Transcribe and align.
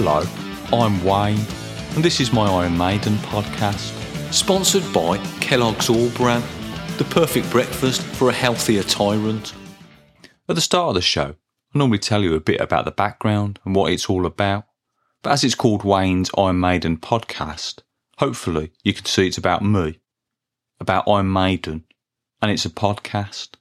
Hello, 0.00 0.22
I'm 0.72 1.02
Wayne, 1.02 1.44
and 1.96 2.04
this 2.04 2.20
is 2.20 2.32
my 2.32 2.46
Iron 2.48 2.78
Maiden 2.78 3.14
podcast, 3.14 3.92
sponsored 4.32 4.84
by 4.92 5.18
Kellogg's 5.40 5.90
All 5.90 6.08
Bran, 6.10 6.40
the 6.98 7.04
perfect 7.10 7.50
breakfast 7.50 8.02
for 8.02 8.28
a 8.28 8.32
healthier 8.32 8.84
tyrant. 8.84 9.54
At 10.48 10.54
the 10.54 10.60
start 10.60 10.90
of 10.90 10.94
the 10.94 11.02
show, 11.02 11.34
I 11.74 11.78
normally 11.78 11.98
tell 11.98 12.22
you 12.22 12.36
a 12.36 12.40
bit 12.40 12.60
about 12.60 12.84
the 12.84 12.92
background 12.92 13.58
and 13.64 13.74
what 13.74 13.90
it's 13.90 14.08
all 14.08 14.24
about, 14.24 14.66
but 15.24 15.32
as 15.32 15.42
it's 15.42 15.56
called 15.56 15.82
Wayne's 15.82 16.30
Iron 16.38 16.60
Maiden 16.60 16.98
podcast, 16.98 17.80
hopefully 18.18 18.70
you 18.84 18.94
can 18.94 19.04
see 19.04 19.26
it's 19.26 19.36
about 19.36 19.64
me, 19.64 19.98
about 20.78 21.08
Iron 21.08 21.32
Maiden, 21.32 21.82
and 22.40 22.52
it's 22.52 22.64
a 22.64 22.70
podcast. 22.70 23.56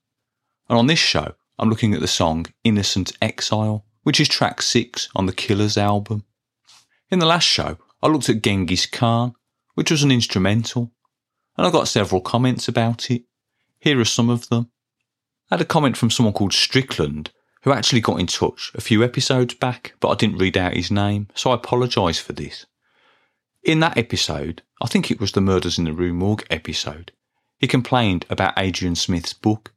And 0.70 0.78
on 0.78 0.86
this 0.86 1.00
show, 1.00 1.34
I'm 1.58 1.72
looking 1.72 1.96
at 1.96 2.00
the 2.00 2.08
song 2.08 2.46
Innocent 2.64 3.14
Exile, 3.24 3.86
which 4.04 4.20
is 4.20 4.28
track 4.28 4.62
six 4.62 5.10
on 5.16 5.26
the 5.26 5.34
Killers 5.34 5.80
album. 5.80 6.24
In 7.10 7.20
the 7.20 7.26
last 7.26 7.46
show, 7.46 7.78
I 8.02 8.08
looked 8.08 8.30
at 8.30 8.42
Genghis 8.42 8.86
Khan, 8.86 9.34
which 9.76 9.92
was 9.92 10.04
an 10.04 10.12
instrumental, 10.12 10.92
and 11.58 11.66
I 11.66 11.72
got 11.72 11.88
several 11.88 12.22
comments 12.22 12.68
about 12.68 13.10
it. 13.10 13.24
Here 13.80 14.00
are 14.00 14.06
some 14.06 14.30
of 14.30 14.50
them. 14.50 14.70
I 15.50 15.56
had 15.56 15.62
a 15.62 15.66
comment 15.66 15.98
from 15.98 16.12
someone 16.12 16.34
called 16.34 16.54
Strickland, 16.54 17.32
who 17.64 17.72
actually 17.72 18.02
got 18.02 18.20
in 18.20 18.28
touch 18.28 18.72
a 18.76 18.82
few 18.82 19.04
episodes 19.04 19.54
back, 19.54 19.94
but 20.00 20.10
I 20.10 20.16
didn't 20.16 20.38
read 20.40 20.58
out 20.58 20.76
his 20.76 20.92
name, 20.92 21.28
so 21.34 21.52
I 21.52 21.56
apologise 21.56 22.20
for 22.20 22.34
this. 22.34 22.66
In 23.64 23.80
that 23.80 23.98
episode, 23.98 24.62
I 24.82 24.88
think 24.88 25.10
it 25.10 25.20
was 25.20 25.32
the 25.32 25.42
Murders 25.42 25.78
in 25.78 25.86
the 25.86 25.94
Rue 25.94 26.14
Morgue 26.14 26.46
episode, 26.50 27.12
he 27.58 27.68
complained 27.68 28.26
about 28.30 28.58
Adrian 28.58 28.96
Smith's 28.96 29.34
book 29.34 29.74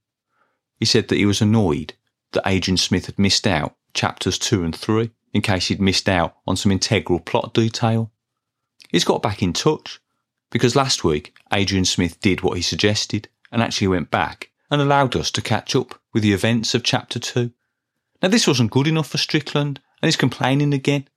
he 0.80 0.86
said 0.86 1.08
that 1.08 1.16
he 1.16 1.26
was 1.26 1.42
annoyed 1.42 1.92
that 2.32 2.42
Adrian 2.46 2.78
Smith 2.78 3.06
had 3.06 3.18
missed 3.18 3.46
out 3.46 3.76
chapters 3.92 4.38
two 4.38 4.64
and 4.64 4.74
three 4.74 5.10
in 5.32 5.42
case 5.42 5.68
he'd 5.68 5.80
missed 5.80 6.08
out 6.08 6.36
on 6.46 6.56
some 6.56 6.72
integral 6.72 7.20
plot 7.20 7.54
detail. 7.54 8.10
He's 8.90 9.04
got 9.04 9.22
back 9.22 9.42
in 9.42 9.52
touch 9.52 10.00
because 10.50 10.74
last 10.74 11.04
week 11.04 11.36
Adrian 11.52 11.84
Smith 11.84 12.20
did 12.20 12.42
what 12.42 12.56
he 12.56 12.62
suggested 12.62 13.28
and 13.52 13.62
actually 13.62 13.88
went 13.88 14.10
back 14.10 14.50
and 14.70 14.80
allowed 14.80 15.16
us 15.16 15.30
to 15.32 15.42
catch 15.42 15.74
up 15.76 16.00
with 16.12 16.22
the 16.22 16.32
events 16.32 16.74
of 16.74 16.82
chapter 16.82 17.18
two. 17.18 17.52
Now 18.22 18.28
this 18.28 18.46
wasn't 18.46 18.72
good 18.72 18.86
enough 18.86 19.08
for 19.08 19.18
Strickland 19.18 19.80
and 20.02 20.08
he's 20.08 20.16
complaining 20.16 20.74
again. 20.74 21.08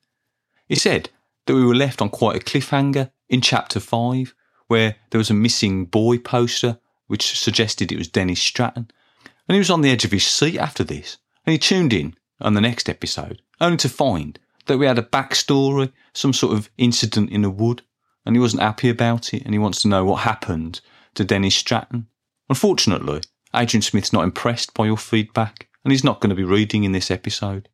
He 0.67 0.75
said 0.75 1.09
that 1.45 1.55
we 1.55 1.65
were 1.65 1.75
left 1.75 2.01
on 2.01 2.09
quite 2.09 2.35
a 2.35 2.45
cliffhanger 2.45 3.11
in 3.29 3.41
chapter 3.41 3.79
five 3.79 4.33
where 4.67 4.95
there 5.09 5.19
was 5.19 5.29
a 5.29 5.35
missing 5.35 5.85
boy 5.85 6.17
poster 6.17 6.79
which 7.07 7.37
suggested 7.37 7.91
it 7.91 7.97
was 7.97 8.07
Dennis 8.07 8.41
Stratton 8.41 8.89
and 9.47 9.55
he 9.55 9.59
was 9.59 9.69
on 9.69 9.81
the 9.81 9.91
edge 9.91 10.05
of 10.05 10.11
his 10.11 10.25
seat 10.25 10.57
after 10.57 10.83
this. 10.83 11.17
And 11.45 11.51
he 11.51 11.59
tuned 11.59 11.93
in 11.93 12.15
on 12.39 12.53
the 12.53 12.61
next 12.61 12.89
episode, 12.89 13.41
only 13.63 13.77
to 13.77 13.89
find 13.89 14.39
that 14.65 14.77
we 14.77 14.85
had 14.85 14.99
a 14.99 15.03
backstory, 15.03 15.91
some 16.13 16.33
sort 16.33 16.55
of 16.55 16.69
incident 16.77 17.31
in 17.31 17.43
a 17.43 17.49
wood, 17.49 17.81
and 18.25 18.35
he 18.35 18.39
wasn't 18.39 18.61
happy 18.61 18.89
about 18.89 19.33
it, 19.33 19.43
and 19.43 19.53
he 19.53 19.59
wants 19.59 19.81
to 19.81 19.87
know 19.87 20.05
what 20.05 20.21
happened 20.21 20.81
to 21.15 21.23
Dennis 21.23 21.55
Stratton. 21.55 22.07
Unfortunately, 22.49 23.21
Adrian 23.55 23.81
Smith's 23.81 24.13
not 24.13 24.23
impressed 24.23 24.73
by 24.73 24.85
your 24.85 24.97
feedback, 24.97 25.67
and 25.83 25.91
he's 25.91 26.03
not 26.03 26.21
going 26.21 26.29
to 26.29 26.35
be 26.35 26.43
reading 26.43 26.83
in 26.83 26.91
this 26.91 27.11
episode. 27.11 27.69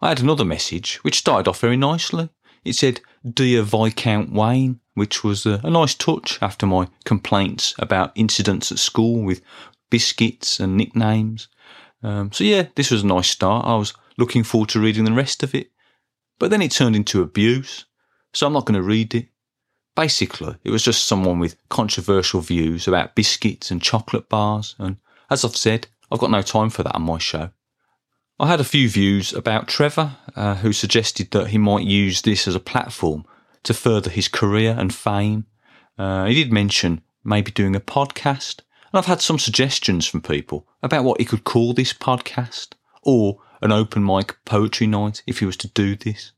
I 0.00 0.08
had 0.08 0.20
another 0.20 0.44
message 0.44 0.96
which 1.02 1.18
started 1.18 1.48
off 1.48 1.60
very 1.60 1.76
nicely. 1.76 2.28
It 2.64 2.74
said, 2.74 3.00
Dear 3.28 3.62
Viscount 3.62 4.32
Wayne, 4.32 4.80
which 4.94 5.24
was 5.24 5.46
a, 5.46 5.60
a, 5.64 5.70
nice 5.70 5.94
touch 5.94 6.38
after 6.42 6.66
my 6.66 6.88
complaints 7.04 7.74
about 7.78 8.12
incidents 8.14 8.70
at 8.70 8.78
school 8.78 9.22
with 9.22 9.42
biscuits 9.90 10.60
and 10.60 10.76
nicknames. 10.76 11.48
Um, 12.02 12.32
so 12.32 12.44
yeah, 12.44 12.66
this 12.74 12.90
was 12.90 13.02
a 13.02 13.06
nice 13.06 13.28
start. 13.28 13.64
I 13.64 13.76
was 13.76 13.94
looking 14.18 14.42
forward 14.42 14.68
to 14.70 14.80
reading 14.80 15.04
the 15.04 15.12
rest 15.12 15.42
of 15.42 15.54
it. 15.54 15.70
But 16.38 16.50
then 16.50 16.62
it 16.62 16.72
turned 16.72 16.96
into 16.96 17.22
abuse, 17.22 17.84
so 18.32 18.46
I'm 18.46 18.52
not 18.52 18.66
going 18.66 18.80
to 18.80 18.82
read 18.82 19.14
it. 19.14 19.28
Basically, 19.94 20.56
it 20.64 20.70
was 20.70 20.82
just 20.82 21.06
someone 21.06 21.38
with 21.38 21.56
controversial 21.68 22.40
views 22.40 22.88
about 22.88 23.14
biscuits 23.14 23.70
and 23.70 23.82
chocolate 23.82 24.28
bars, 24.28 24.74
and 24.78 24.96
as 25.30 25.44
I've 25.44 25.56
said, 25.56 25.86
I've 26.10 26.18
got 26.18 26.30
no 26.30 26.42
time 26.42 26.70
for 26.70 26.82
that 26.82 26.94
on 26.94 27.02
my 27.02 27.18
show. 27.18 27.50
I 28.40 28.48
had 28.48 28.60
a 28.60 28.64
few 28.64 28.88
views 28.88 29.32
about 29.32 29.68
Trevor, 29.68 30.16
uh, 30.34 30.56
who 30.56 30.72
suggested 30.72 31.30
that 31.30 31.48
he 31.48 31.58
might 31.58 31.84
use 31.84 32.22
this 32.22 32.48
as 32.48 32.54
a 32.54 32.60
platform 32.60 33.24
to 33.62 33.74
further 33.74 34.10
his 34.10 34.28
career 34.28 34.74
and 34.76 34.94
fame. 34.94 35.46
Uh, 35.98 36.24
he 36.24 36.34
did 36.34 36.52
mention 36.52 37.02
maybe 37.22 37.50
doing 37.50 37.76
a 37.76 37.80
podcast, 37.80 38.60
and 38.90 38.98
I've 38.98 39.06
had 39.06 39.20
some 39.20 39.38
suggestions 39.38 40.06
from 40.06 40.22
people 40.22 40.66
about 40.82 41.04
what 41.04 41.20
he 41.20 41.24
could 41.24 41.44
call 41.44 41.72
this 41.72 41.92
podcast 41.92 42.72
or 43.02 43.38
an 43.62 43.72
open 43.72 44.04
mic 44.04 44.36
poetry 44.44 44.86
night 44.86 45.22
if 45.26 45.38
he 45.38 45.46
was 45.46 45.56
to 45.58 45.68
do 45.68 45.96
this. 45.96 46.32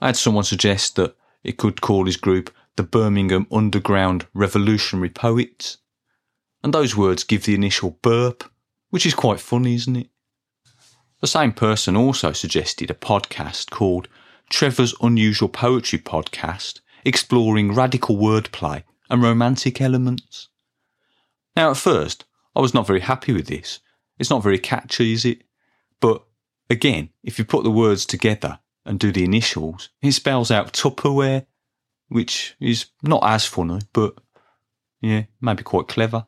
I 0.00 0.06
had 0.06 0.16
someone 0.16 0.44
suggest 0.44 0.96
that 0.96 1.14
he 1.42 1.52
could 1.52 1.80
call 1.80 2.06
his 2.06 2.16
group 2.16 2.52
the 2.76 2.82
Birmingham 2.82 3.46
Underground 3.52 4.26
Revolutionary 4.34 5.10
Poets. 5.10 5.78
And 6.62 6.72
those 6.72 6.96
words 6.96 7.24
give 7.24 7.44
the 7.44 7.54
initial 7.54 7.98
burp, 8.02 8.44
which 8.90 9.06
is 9.06 9.14
quite 9.14 9.40
funny, 9.40 9.74
isn't 9.74 9.96
it? 9.96 10.08
The 11.20 11.26
same 11.26 11.52
person 11.52 11.96
also 11.96 12.32
suggested 12.32 12.90
a 12.90 12.94
podcast 12.94 13.70
called 13.70 14.08
Trevor's 14.50 14.94
Unusual 15.00 15.48
Poetry 15.48 15.98
Podcast, 15.98 16.80
exploring 17.04 17.72
radical 17.72 18.16
wordplay 18.16 18.82
and 19.08 19.22
romantic 19.22 19.80
elements. 19.80 20.48
Now, 21.54 21.70
at 21.70 21.76
first, 21.78 22.24
I 22.54 22.60
was 22.60 22.74
not 22.74 22.86
very 22.86 23.00
happy 23.00 23.32
with 23.32 23.46
this. 23.46 23.80
It's 24.18 24.30
not 24.30 24.42
very 24.42 24.58
catchy, 24.58 25.12
is 25.12 25.24
it? 25.24 25.42
But 26.00 26.25
again, 26.68 27.10
if 27.22 27.38
you 27.38 27.44
put 27.44 27.64
the 27.64 27.70
words 27.70 28.06
together 28.06 28.60
and 28.84 28.98
do 28.98 29.12
the 29.12 29.24
initials, 29.24 29.90
it 30.02 30.12
spells 30.12 30.50
out 30.50 30.72
Tupperware, 30.72 31.46
which 32.08 32.56
is 32.60 32.86
not 33.02 33.22
as 33.24 33.46
funny, 33.46 33.80
but 33.92 34.14
yeah, 35.00 35.24
maybe 35.40 35.62
quite 35.62 35.88
clever. 35.88 36.26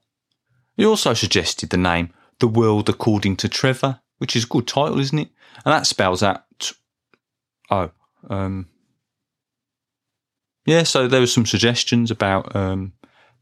He 0.77 0.85
also 0.85 1.15
suggested 1.15 1.71
the 1.71 1.77
name 1.77 2.13
The 2.41 2.49
World 2.49 2.89
According 2.89 3.37
to 3.39 3.49
Trevor, 3.49 4.01
which 4.19 4.37
is 4.37 4.45
a 4.45 4.49
good 4.49 4.67
title, 4.67 5.01
isn't 5.01 5.19
it? 5.19 5.31
And 5.65 5.73
that 5.73 5.87
spells 5.87 6.23
out. 6.23 6.45
T- 6.59 6.75
oh, 7.71 7.91
um, 8.29 8.69
yeah, 10.67 10.83
so 10.83 11.09
there 11.09 11.21
were 11.21 11.27
some 11.27 11.47
suggestions 11.47 12.11
about 12.11 12.55
um, 12.55 12.93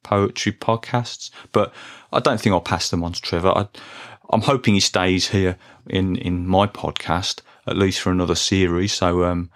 poetry 0.03 0.53
podcasts, 0.53 1.31
but 1.53 1.75
I 2.13 2.21
don't 2.21 2.41
think 2.41 2.53
I'll 2.53 2.61
pass 2.61 2.91
them 2.91 3.03
on 3.03 3.13
to 3.13 3.21
Trevor. 3.21 3.51
I, 3.51 3.69
am 4.33 4.43
hoping 4.43 4.75
he 4.75 4.81
stays 4.81 5.29
here 5.29 5.57
in, 5.87 6.17
in 6.17 6.47
my 6.47 6.67
podcast 6.67 7.41
at 7.67 7.77
least 7.77 8.01
for 8.01 8.11
another 8.11 8.35
series. 8.35 8.93
So 8.93 9.25
um, 9.25 9.51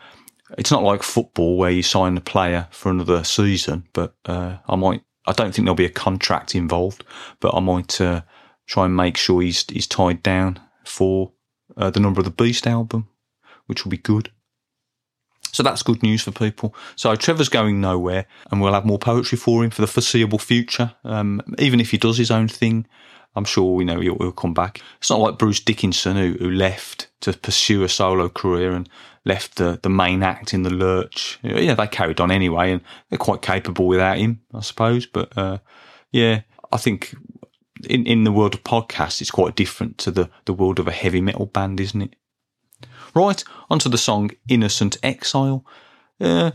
it's 0.58 0.70
not 0.70 0.82
like 0.82 1.02
football 1.02 1.56
where 1.56 1.70
you 1.70 1.82
sign 1.82 2.16
a 2.16 2.20
player 2.20 2.68
for 2.70 2.90
another 2.90 3.24
season, 3.24 3.86
but 3.92 4.14
uh, 4.26 4.56
I 4.68 4.76
might. 4.76 5.02
I 5.26 5.32
don't 5.32 5.54
think 5.54 5.66
there'll 5.66 5.76
be 5.76 5.84
a 5.84 5.90
contract 5.90 6.54
involved, 6.54 7.04
but 7.40 7.54
I 7.54 7.60
might 7.60 8.00
uh, 8.00 8.22
try 8.66 8.86
and 8.86 8.96
make 8.96 9.16
sure 9.16 9.42
he's 9.42 9.64
he's 9.68 9.86
tied 9.86 10.22
down 10.22 10.58
for 10.84 11.32
uh, 11.76 11.90
the 11.90 12.00
Number 12.00 12.20
of 12.20 12.24
the 12.24 12.30
Beast 12.30 12.66
album, 12.66 13.08
which 13.66 13.84
will 13.84 13.90
be 13.90 13.96
good. 13.98 14.30
So 15.52 15.62
that's 15.62 15.82
good 15.82 16.02
news 16.02 16.22
for 16.22 16.30
people. 16.30 16.74
So 16.96 17.14
Trevor's 17.16 17.48
going 17.48 17.80
nowhere, 17.80 18.26
and 18.50 18.60
we'll 18.60 18.72
have 18.72 18.86
more 18.86 18.98
poetry 18.98 19.36
for 19.36 19.62
him 19.62 19.70
for 19.70 19.82
the 19.82 19.88
foreseeable 19.88 20.38
future. 20.38 20.94
Um, 21.04 21.42
even 21.58 21.80
if 21.80 21.90
he 21.90 21.98
does 21.98 22.18
his 22.18 22.30
own 22.30 22.48
thing, 22.48 22.86
I'm 23.36 23.44
sure 23.44 23.80
you 23.80 23.86
know 23.86 24.00
he'll, 24.00 24.18
he'll, 24.18 24.32
come 24.32 24.54
back. 24.54 24.80
It's 24.98 25.10
not 25.10 25.20
like 25.20 25.38
Bruce 25.38 25.60
Dickinson 25.60 26.16
who, 26.16 26.32
who 26.38 26.50
left 26.50 27.08
to 27.20 27.32
pursue 27.32 27.84
a 27.84 27.88
solo 27.88 28.28
career 28.28 28.72
and 28.72 28.88
left 29.24 29.56
the, 29.56 29.78
the 29.82 29.88
main 29.88 30.22
act 30.22 30.52
in 30.52 30.62
the 30.62 30.70
lurch. 30.70 31.38
Yeah, 31.42 31.74
they 31.74 31.86
carried 31.86 32.20
on 32.20 32.30
anyway, 32.30 32.72
and 32.72 32.80
they're 33.08 33.18
quite 33.18 33.42
capable 33.42 33.86
without 33.86 34.18
him, 34.18 34.40
I 34.52 34.60
suppose. 34.60 35.06
But 35.06 35.36
uh, 35.38 35.58
yeah, 36.10 36.42
I 36.72 36.76
think 36.76 37.14
in 37.88 38.06
in 38.06 38.24
the 38.24 38.32
world 38.32 38.54
of 38.54 38.64
podcasts, 38.64 39.20
it's 39.20 39.30
quite 39.30 39.54
different 39.54 39.98
to 39.98 40.10
the 40.10 40.30
the 40.44 40.54
world 40.54 40.78
of 40.78 40.88
a 40.88 40.92
heavy 40.92 41.20
metal 41.20 41.46
band, 41.46 41.80
isn't 41.80 42.02
it? 42.02 42.16
Right, 43.14 43.42
onto 43.68 43.88
the 43.88 43.98
song 43.98 44.30
Innocent 44.48 44.96
Exile. 45.02 45.64
Uh, 46.20 46.52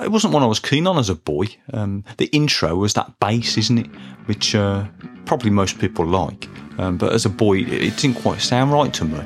it 0.00 0.10
wasn't 0.10 0.32
one 0.32 0.42
I 0.42 0.46
was 0.46 0.60
keen 0.60 0.86
on 0.86 0.98
as 0.98 1.10
a 1.10 1.14
boy. 1.14 1.46
Um, 1.72 2.04
the 2.16 2.26
intro 2.26 2.76
was 2.76 2.94
that 2.94 3.18
bass, 3.20 3.58
isn't 3.58 3.78
it? 3.78 3.86
Which 4.26 4.54
uh, 4.54 4.86
probably 5.26 5.50
most 5.50 5.78
people 5.78 6.06
like. 6.06 6.48
Um, 6.78 6.96
but 6.96 7.12
as 7.12 7.26
a 7.26 7.30
boy, 7.30 7.58
it 7.58 7.96
didn't 7.98 8.16
quite 8.22 8.40
sound 8.40 8.72
right 8.72 8.92
to 8.94 9.04
me. 9.04 9.18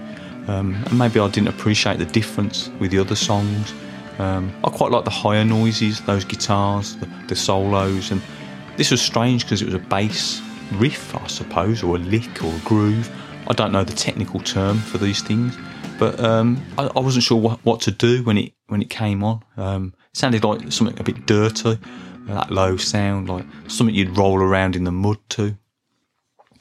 Um, 0.48 0.74
and 0.86 0.98
maybe 0.98 1.20
I 1.20 1.28
didn't 1.28 1.48
appreciate 1.48 1.98
the 1.98 2.06
difference 2.06 2.68
with 2.80 2.90
the 2.90 2.98
other 2.98 3.16
songs. 3.16 3.72
Um, 4.18 4.52
I 4.64 4.70
quite 4.70 4.90
like 4.90 5.04
the 5.04 5.10
higher 5.10 5.44
noises, 5.44 6.00
those 6.02 6.24
guitars, 6.24 6.96
the, 6.96 7.06
the 7.28 7.36
solos. 7.36 8.10
And 8.10 8.20
this 8.76 8.90
was 8.90 9.00
strange 9.00 9.44
because 9.44 9.62
it 9.62 9.66
was 9.66 9.74
a 9.74 9.78
bass 9.78 10.42
riff, 10.72 11.14
I 11.14 11.26
suppose, 11.28 11.82
or 11.82 11.96
a 11.96 11.98
lick 11.98 12.42
or 12.42 12.52
a 12.52 12.58
groove. 12.60 13.10
I 13.48 13.52
don't 13.52 13.70
know 13.70 13.84
the 13.84 13.94
technical 13.94 14.40
term 14.40 14.78
for 14.78 14.98
these 14.98 15.22
things. 15.22 15.56
But 15.98 16.20
um, 16.20 16.62
I, 16.76 16.90
I, 16.94 17.00
wasn't 17.00 17.24
sure 17.24 17.40
what, 17.40 17.64
what, 17.64 17.80
to 17.82 17.90
do 17.90 18.22
when 18.22 18.36
it 18.36 18.52
when 18.66 18.82
it 18.82 18.90
came 18.90 19.24
on. 19.24 19.42
Um, 19.56 19.94
it 20.12 20.18
sounded 20.18 20.44
like 20.44 20.70
something 20.70 20.98
a 20.98 21.02
bit 21.02 21.26
dirty, 21.26 21.78
that 22.26 22.50
low 22.50 22.76
sound, 22.76 23.28
like 23.28 23.46
something 23.68 23.94
you'd 23.94 24.16
roll 24.16 24.42
around 24.42 24.76
in 24.76 24.84
the 24.84 24.92
mud 24.92 25.18
to. 25.30 25.56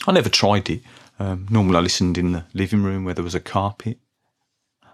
I 0.07 0.11
never 0.11 0.29
tried 0.29 0.69
it. 0.69 0.81
Um, 1.19 1.47
normally, 1.49 1.77
I 1.77 1.81
listened 1.81 2.17
in 2.17 2.31
the 2.31 2.45
living 2.53 2.83
room 2.83 3.03
where 3.03 3.13
there 3.13 3.23
was 3.23 3.35
a 3.35 3.39
carpet. 3.39 3.97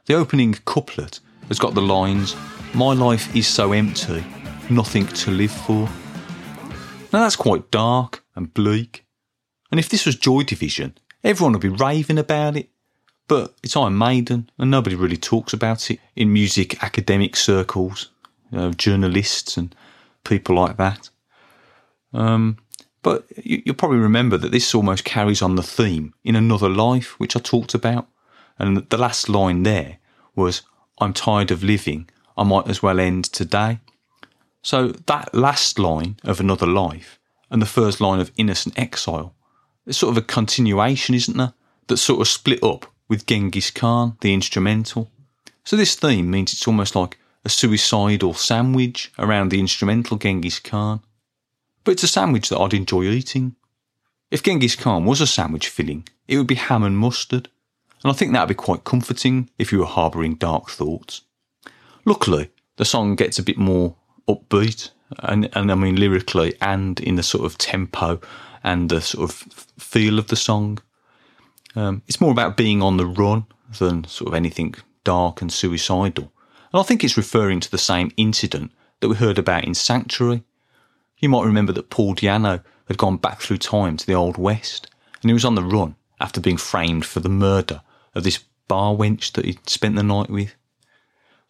The 0.05 0.15
opening 0.15 0.53
couplet 0.65 1.19
has 1.47 1.59
got 1.59 1.73
the 1.73 1.81
lines, 1.81 2.35
My 2.73 2.93
life 2.93 3.35
is 3.35 3.47
so 3.47 3.73
empty, 3.73 4.23
nothing 4.69 5.07
to 5.07 5.31
live 5.31 5.51
for. 5.51 5.89
Now 7.13 7.19
that's 7.19 7.35
quite 7.35 7.71
dark 7.71 8.23
and 8.35 8.53
bleak. 8.53 9.05
And 9.69 9.79
if 9.79 9.89
this 9.89 10.05
was 10.05 10.15
Joy 10.15 10.43
Division, 10.43 10.97
everyone 11.23 11.53
would 11.53 11.61
be 11.61 11.69
raving 11.69 12.17
about 12.17 12.55
it. 12.55 12.69
But 13.31 13.53
it's 13.63 13.77
Iron 13.77 13.97
Maiden, 13.97 14.49
and 14.57 14.69
nobody 14.69 14.93
really 14.93 15.15
talks 15.15 15.53
about 15.53 15.89
it 15.89 16.01
in 16.17 16.33
music 16.33 16.83
academic 16.83 17.37
circles, 17.37 18.09
you 18.51 18.57
know, 18.57 18.73
journalists 18.73 19.55
and 19.55 19.73
people 20.25 20.53
like 20.53 20.75
that. 20.75 21.09
Um, 22.13 22.57
but 23.01 23.25
you, 23.37 23.63
will 23.65 23.75
probably 23.75 23.99
remember 23.99 24.35
that 24.35 24.51
this 24.51 24.75
almost 24.75 25.05
carries 25.05 25.41
on 25.41 25.55
the 25.55 25.63
theme 25.63 26.13
in 26.25 26.35
Another 26.35 26.67
Life, 26.67 27.17
which 27.21 27.37
I 27.37 27.39
talked 27.39 27.73
about. 27.73 28.09
And 28.59 28.89
the 28.89 28.97
last 28.97 29.29
line 29.29 29.63
there 29.63 29.99
was, 30.35 30.63
I'm 30.99 31.13
tired 31.13 31.51
of 31.51 31.63
living, 31.63 32.09
I 32.37 32.43
might 32.43 32.67
as 32.67 32.83
well 32.83 32.99
end 32.99 33.23
today. 33.23 33.79
So 34.61 34.89
that 34.89 35.33
last 35.33 35.79
line 35.79 36.17
of 36.25 36.41
Another 36.41 36.67
Life 36.67 37.17
and 37.49 37.61
the 37.61 37.65
first 37.65 38.01
line 38.01 38.19
of 38.19 38.33
Innocent 38.35 38.77
Exile, 38.77 39.33
it's 39.87 39.99
sort 39.99 40.17
of 40.17 40.21
a 40.21 40.27
continuation, 40.27 41.15
isn't 41.15 41.37
there? 41.37 41.53
That 41.87 41.95
sort 41.95 42.19
of 42.19 42.27
split 42.27 42.61
up 42.61 42.90
with 43.11 43.25
Genghis 43.25 43.71
Khan, 43.71 44.15
the 44.21 44.33
instrumental. 44.33 45.11
So 45.65 45.75
this 45.75 45.95
theme 45.95 46.31
means 46.31 46.53
it's 46.53 46.65
almost 46.65 46.95
like 46.95 47.19
a 47.43 47.49
suicidal 47.49 48.33
sandwich 48.33 49.11
around 49.19 49.49
the 49.49 49.59
instrumental 49.59 50.15
Genghis 50.15 50.59
Khan. 50.59 51.01
But 51.83 51.91
it's 51.91 52.03
a 52.03 52.07
sandwich 52.07 52.47
that 52.47 52.57
I'd 52.57 52.73
enjoy 52.73 53.03
eating. 53.03 53.57
If 54.31 54.43
Genghis 54.43 54.77
Khan 54.77 55.03
was 55.03 55.19
a 55.19 55.27
sandwich 55.27 55.67
filling, 55.67 56.07
it 56.29 56.37
would 56.37 56.47
be 56.47 56.55
ham 56.55 56.83
and 56.83 56.97
mustard. 56.97 57.49
And 58.01 58.13
I 58.13 58.15
think 58.15 58.31
that 58.31 58.43
would 58.43 58.55
be 58.55 58.55
quite 58.55 58.85
comforting 58.85 59.49
if 59.59 59.73
you 59.73 59.79
were 59.79 59.85
harbouring 59.85 60.35
dark 60.35 60.69
thoughts. 60.69 61.23
Luckily, 62.05 62.49
the 62.77 62.85
song 62.85 63.17
gets 63.17 63.37
a 63.37 63.43
bit 63.43 63.57
more 63.57 63.93
upbeat, 64.29 64.91
and, 65.19 65.49
and 65.51 65.69
I 65.69 65.75
mean 65.75 65.97
lyrically 65.97 66.55
and 66.61 66.97
in 67.01 67.17
the 67.17 67.23
sort 67.23 67.43
of 67.43 67.57
tempo 67.57 68.21
and 68.63 68.89
the 68.89 69.01
sort 69.01 69.29
of 69.29 69.35
feel 69.77 70.17
of 70.17 70.27
the 70.27 70.37
song. 70.37 70.79
Um, 71.75 72.01
it's 72.07 72.21
more 72.21 72.31
about 72.31 72.57
being 72.57 72.81
on 72.81 72.97
the 72.97 73.05
run 73.05 73.45
than 73.79 74.03
sort 74.05 74.29
of 74.29 74.33
anything 74.33 74.75
dark 75.03 75.41
and 75.41 75.51
suicidal. 75.51 76.31
And 76.73 76.79
I 76.79 76.83
think 76.83 77.03
it's 77.03 77.17
referring 77.17 77.59
to 77.61 77.71
the 77.71 77.77
same 77.77 78.11
incident 78.17 78.71
that 78.99 79.09
we 79.09 79.15
heard 79.15 79.39
about 79.39 79.65
in 79.65 79.73
Sanctuary. 79.73 80.43
You 81.19 81.29
might 81.29 81.45
remember 81.45 81.73
that 81.73 81.89
Paul 81.89 82.15
Di'Anno 82.15 82.63
had 82.87 82.97
gone 82.97 83.17
back 83.17 83.41
through 83.41 83.57
time 83.57 83.97
to 83.97 84.05
the 84.05 84.13
Old 84.13 84.37
West, 84.37 84.89
and 85.21 85.29
he 85.29 85.33
was 85.33 85.45
on 85.45 85.55
the 85.55 85.63
run 85.63 85.95
after 86.19 86.41
being 86.41 86.57
framed 86.57 87.05
for 87.05 87.19
the 87.19 87.29
murder 87.29 87.81
of 88.15 88.23
this 88.23 88.39
bar 88.67 88.95
wench 88.95 89.31
that 89.33 89.45
he'd 89.45 89.69
spent 89.69 89.95
the 89.95 90.03
night 90.03 90.29
with. 90.29 90.55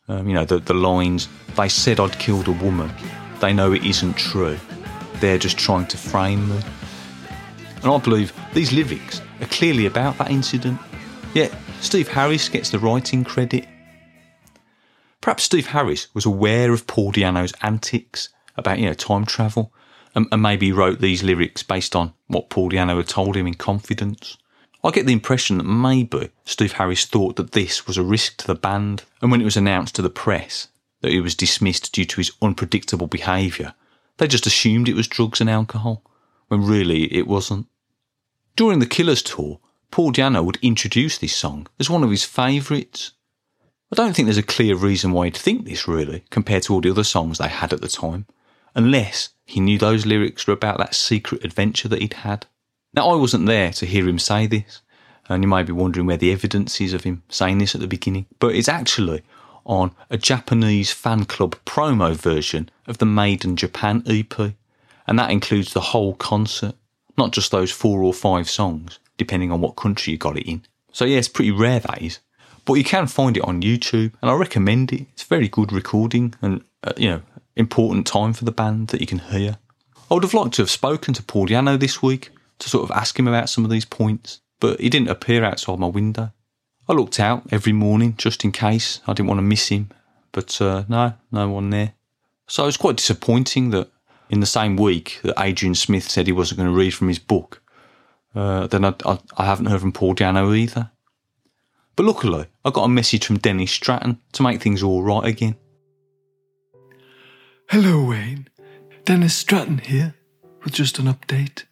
Um, 0.08 0.28
you 0.28 0.34
know, 0.34 0.46
the, 0.46 0.60
the 0.60 0.74
lines, 0.74 1.28
they 1.56 1.70
said 1.70 2.00
I'd 2.00 2.18
killed 2.20 2.48
a 2.48 2.52
woman. 2.52 2.92
They 3.40 3.54
know 3.54 3.72
it 3.72 3.86
isn't 3.86 4.18
true. 4.18 4.58
They're 5.16 5.38
just 5.38 5.58
trying 5.58 5.88
to 5.88 5.98
frame 5.98 6.50
me. 6.50 6.60
And 7.84 7.92
I 7.92 7.98
believe 7.98 8.34
these 8.54 8.72
lyrics 8.72 9.22
are 9.42 9.48
clearly 9.48 9.86
about 9.86 10.18
that 10.18 10.32
incident. 10.32 10.80
Yet 11.34 11.54
Steve 11.80 12.08
Harris 12.08 12.50
gets 12.50 12.70
the 12.70 12.80
writing 12.80 13.24
credit. 13.24 13.68
Perhaps 15.22 15.44
Steve 15.44 15.68
Harris 15.68 16.08
was 16.14 16.26
aware 16.26 16.74
of 16.74 16.88
Paul 16.88 17.12
Di'Anno's 17.12 17.54
antics 17.62 18.30
about, 18.58 18.80
you 18.80 18.86
know, 18.86 18.94
time 18.94 19.26
travel, 19.26 19.74
and, 20.16 20.28
and 20.32 20.42
maybe 20.42 20.72
wrote 20.72 21.00
these 21.00 21.24
lyrics 21.24 21.64
based 21.64 21.96
on 21.96 22.14
what 22.28 22.50
Paul 22.50 22.70
Di'Anno 22.70 22.98
had 22.98 23.08
told 23.08 23.36
him 23.36 23.48
in 23.48 23.54
confidence. 23.54 24.38
I 24.84 24.92
get 24.92 25.06
the 25.06 25.14
impression 25.14 25.58
that 25.58 25.64
maybe 25.64 26.32
Steve 26.44 26.74
Harris 26.74 27.06
thought 27.06 27.36
that 27.36 27.52
this 27.52 27.86
was 27.88 27.98
a 27.98 28.04
risk 28.04 28.38
to 28.38 28.48
the 28.48 28.56
band, 28.56 29.04
and 29.22 29.32
when 29.32 29.42
it 29.42 29.46
was 29.46 29.58
announced 29.58 29.96
to 29.96 30.02
the 30.02 30.10
press 30.10 30.70
that 31.02 31.12
he 31.12 31.22
was 31.22 31.36
dismissed 31.36 31.94
due 31.94 32.06
to 32.06 32.18
his 32.18 32.32
unpredictable 32.42 33.08
behaviour, 33.08 33.74
they 34.18 34.28
just 34.28 34.48
assumed 34.48 34.90
it 34.90 34.96
was 34.96 35.08
drugs 35.08 35.40
and 35.40 35.50
alcohol, 35.50 36.04
when 36.48 36.66
really 36.66 37.14
it 37.14 37.28
wasn't. 37.28 37.68
During 38.56 38.80
the 38.80 38.86
Killers 38.86 39.24
tour, 39.24 39.59
Paul 39.92 40.12
Di'Anno 40.12 40.44
would 40.44 40.57
introduce 40.62 41.18
this 41.18 41.36
song 41.36 41.68
as 41.80 41.89
one 41.89 42.03
of 42.03 42.12
his 42.12 42.24
favourites. 42.24 43.12
I 43.92 43.95
don't 43.95 44.13
think 44.15 44.25
there's 44.25 44.38
a 44.38 44.44
clear 44.44 44.75
reason 44.75 45.12
why 45.12 45.25
he'd 45.25 45.38
think 45.38 45.65
this 45.65 45.88
really, 45.88 46.24
compared 46.30 46.63
to 46.63 46.74
all 46.74 46.81
the 46.81 46.92
other 46.92 47.03
songs 47.03 47.38
they 47.38 47.50
had 47.50 47.74
at 47.74 47.81
the 47.81 47.88
time, 47.88 48.25
unless 48.75 49.30
he 49.45 49.59
knew 49.59 49.77
those 49.77 50.06
lyrics 50.06 50.48
were 50.48 50.53
about 50.53 50.77
that 50.77 50.95
secret 50.95 51.44
adventure 51.44 51.88
that 51.89 52.01
he'd 52.01 52.13
had. 52.13 52.45
Now, 52.94 53.09
I 53.09 53.15
wasn't 53.15 53.48
there 53.48 53.71
to 53.74 53.86
hear 53.86 54.07
him 54.07 54.19
say 54.19 54.48
this, 54.48 54.81
and 55.27 55.44
you 55.44 55.48
might 55.48 55.65
be 55.65 55.74
wondering 55.74 56.06
where 56.07 56.18
the 56.18 56.31
evidence 56.31 56.80
is 56.81 56.94
of 56.94 57.03
him 57.03 57.24
saying 57.30 57.57
this 57.57 57.75
at 57.75 57.81
the 57.81 57.88
beginning, 57.88 58.25
but 58.39 58.56
it's 58.56 58.69
actually 58.69 59.24
on 59.65 59.94
a 60.09 60.18
Japanese 60.18 60.92
fan 60.92 61.25
club 61.25 61.56
promo 61.65 62.13
version 62.15 62.69
of 62.88 62.98
the 62.98 63.06
Maiden 63.06 63.56
Japan 63.56 64.03
EP, 64.06 64.53
and 65.07 65.19
that 65.19 65.31
includes 65.31 65.74
the 65.74 65.81
whole 65.81 66.15
concert, 66.15 66.75
not 67.18 67.31
just 67.31 67.52
those 67.52 67.72
four 67.72 68.04
or 68.04 68.13
five 68.13 68.50
songs, 68.50 69.00
depending 69.18 69.52
on 69.52 69.62
what 69.62 69.75
country 69.75 70.12
you 70.12 70.18
got 70.18 70.38
it 70.38 70.50
in. 70.50 70.63
So, 70.92 71.06
yeah, 71.06 71.18
it's 71.18 71.28
pretty 71.28 71.52
rare 71.52 71.80
that 71.80 72.02
is, 72.02 72.19
but 72.66 72.74
you 72.74 72.84
can 72.84 73.08
find 73.08 73.38
it 73.38 73.44
on 73.44 73.62
YouTube, 73.62 74.13
and 74.22 74.31
I 74.31 74.34
recommend 74.34 74.92
it. 74.92 75.08
It's 75.13 75.24
very 75.24 75.48
good 75.48 75.72
recording 75.72 76.34
and, 76.42 76.63
uh, 76.84 76.94
you 76.98 77.10
know, 77.10 77.22
important 77.56 78.08
time 78.08 78.34
for 78.34 78.46
the 78.46 78.52
band 78.52 78.90
that 78.90 79.02
you 79.02 79.08
can 79.08 79.19
hear. 79.19 79.58
I 80.10 80.13
would 80.13 80.24
have 80.24 80.34
liked 80.34 80.56
to 80.56 80.62
have 80.62 80.69
spoken 80.69 81.13
to 81.13 81.24
Paul 81.24 81.48
Di'Anno 81.48 81.80
this 81.80 82.02
week, 82.02 82.31
to 82.60 82.69
sort 82.69 82.84
of 82.84 82.92
ask 82.92 83.18
him 83.18 83.28
about 83.28 83.50
some 83.50 83.66
of 83.66 83.72
these 83.72 83.86
points, 83.86 84.40
but 84.60 84.80
he 84.80 84.90
didn't 84.90 85.10
appear 85.10 85.44
outside 85.44 85.80
my 85.80 85.88
window. 85.88 86.31
I 86.88 86.94
looked 86.94 87.19
out 87.19 87.44
every 87.52 87.74
morning 87.74 88.16
just 88.18 88.44
in 88.44 88.52
case 88.52 89.02
I 89.08 89.13
didn't 89.13 89.30
want 89.30 89.40
to 89.40 89.44
miss 89.44 89.69
him, 89.69 89.90
but 90.31 90.62
uh, 90.62 90.84
no, 90.88 91.13
no 91.31 91.50
one 91.50 91.69
there. 91.69 91.94
So 92.48 92.63
it 92.63 92.68
was 92.68 92.78
quite 92.78 92.98
disappointing 92.98 93.69
that 93.72 93.90
in 94.31 94.39
the 94.39 94.45
same 94.45 94.78
week 94.78 95.19
that 95.24 95.39
Adrian 95.39 95.75
Smith 95.75 96.10
said 96.10 96.25
he 96.25 96.31
wasn't 96.31 96.57
going 96.57 96.69
to 96.69 96.75
read 96.75 96.94
from 96.94 97.10
his 97.10 97.19
book, 97.19 97.62
uh, 98.33 98.66
then 98.68 98.86
I, 98.86 98.95
I, 99.06 99.19
I, 99.38 99.45
haven't 99.45 99.66
heard 99.66 99.81
from 99.81 99.92
Paul 99.92 100.16
Di'Anno 100.16 100.57
either. 100.57 100.89
But 101.98 102.06
luckily, 102.06 102.45
I 102.63 102.72
got 102.72 102.86
a 102.86 102.89
message 102.89 103.25
from 103.25 103.39
Dennis 103.39 103.72
Stratton 103.72 104.19
to 104.31 104.44
make 104.44 104.62
things 104.62 104.81
all 104.81 105.04
right 105.04 105.25
again. 105.25 105.57
Hello, 107.69 108.06
Wayne. 108.06 108.48
Dennis 109.04 109.36
Stratton 109.36 109.80
here 109.80 110.16
with 110.63 110.74
just 110.74 110.98
an 110.98 111.08
update. 111.08 111.65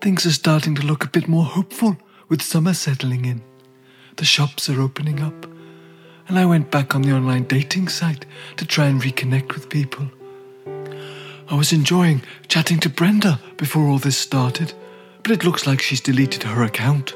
Things 0.00 0.26
are 0.26 0.32
starting 0.32 0.74
to 0.74 0.82
look 0.82 1.04
a 1.04 1.10
bit 1.10 1.28
more 1.28 1.44
hopeful 1.44 1.96
with 2.28 2.42
summer 2.42 2.74
settling 2.74 3.24
in. 3.24 3.40
The 4.16 4.24
shops 4.24 4.68
are 4.68 4.80
opening 4.80 5.20
up, 5.20 5.46
and 6.26 6.38
I 6.38 6.44
went 6.44 6.72
back 6.72 6.96
on 6.96 7.02
the 7.02 7.12
online 7.12 7.44
dating 7.44 7.86
site 7.88 8.26
to 8.56 8.66
try 8.66 8.86
and 8.86 9.00
reconnect 9.00 9.54
with 9.54 9.68
people. 9.68 10.10
I 11.52 11.54
was 11.54 11.70
enjoying 11.70 12.22
chatting 12.48 12.80
to 12.80 12.88
Brenda 12.88 13.38
before 13.58 13.86
all 13.86 13.98
this 13.98 14.16
started, 14.16 14.72
but 15.22 15.32
it 15.32 15.44
looks 15.44 15.66
like 15.66 15.82
she's 15.82 16.00
deleted 16.00 16.44
her 16.44 16.62
account. 16.62 17.12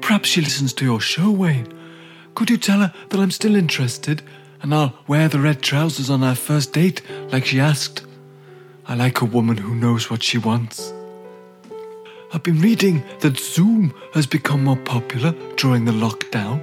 Perhaps 0.00 0.28
she 0.28 0.40
listens 0.40 0.72
to 0.74 0.84
your 0.84 1.00
show, 1.00 1.28
Wayne. 1.28 1.66
Could 2.36 2.48
you 2.48 2.56
tell 2.56 2.78
her 2.78 2.94
that 3.08 3.18
I'm 3.18 3.32
still 3.32 3.56
interested 3.56 4.22
and 4.62 4.72
I'll 4.72 4.94
wear 5.08 5.26
the 5.26 5.40
red 5.40 5.62
trousers 5.62 6.10
on 6.10 6.22
our 6.22 6.36
first 6.36 6.72
date 6.72 7.02
like 7.32 7.44
she 7.44 7.58
asked? 7.58 8.06
I 8.86 8.94
like 8.94 9.20
a 9.20 9.24
woman 9.24 9.56
who 9.56 9.74
knows 9.74 10.08
what 10.08 10.22
she 10.22 10.38
wants. 10.38 10.92
I've 12.32 12.44
been 12.44 12.60
reading 12.60 13.02
that 13.18 13.40
Zoom 13.40 13.92
has 14.14 14.28
become 14.28 14.62
more 14.62 14.76
popular 14.76 15.32
during 15.56 15.86
the 15.86 15.92
lockdown. 16.06 16.62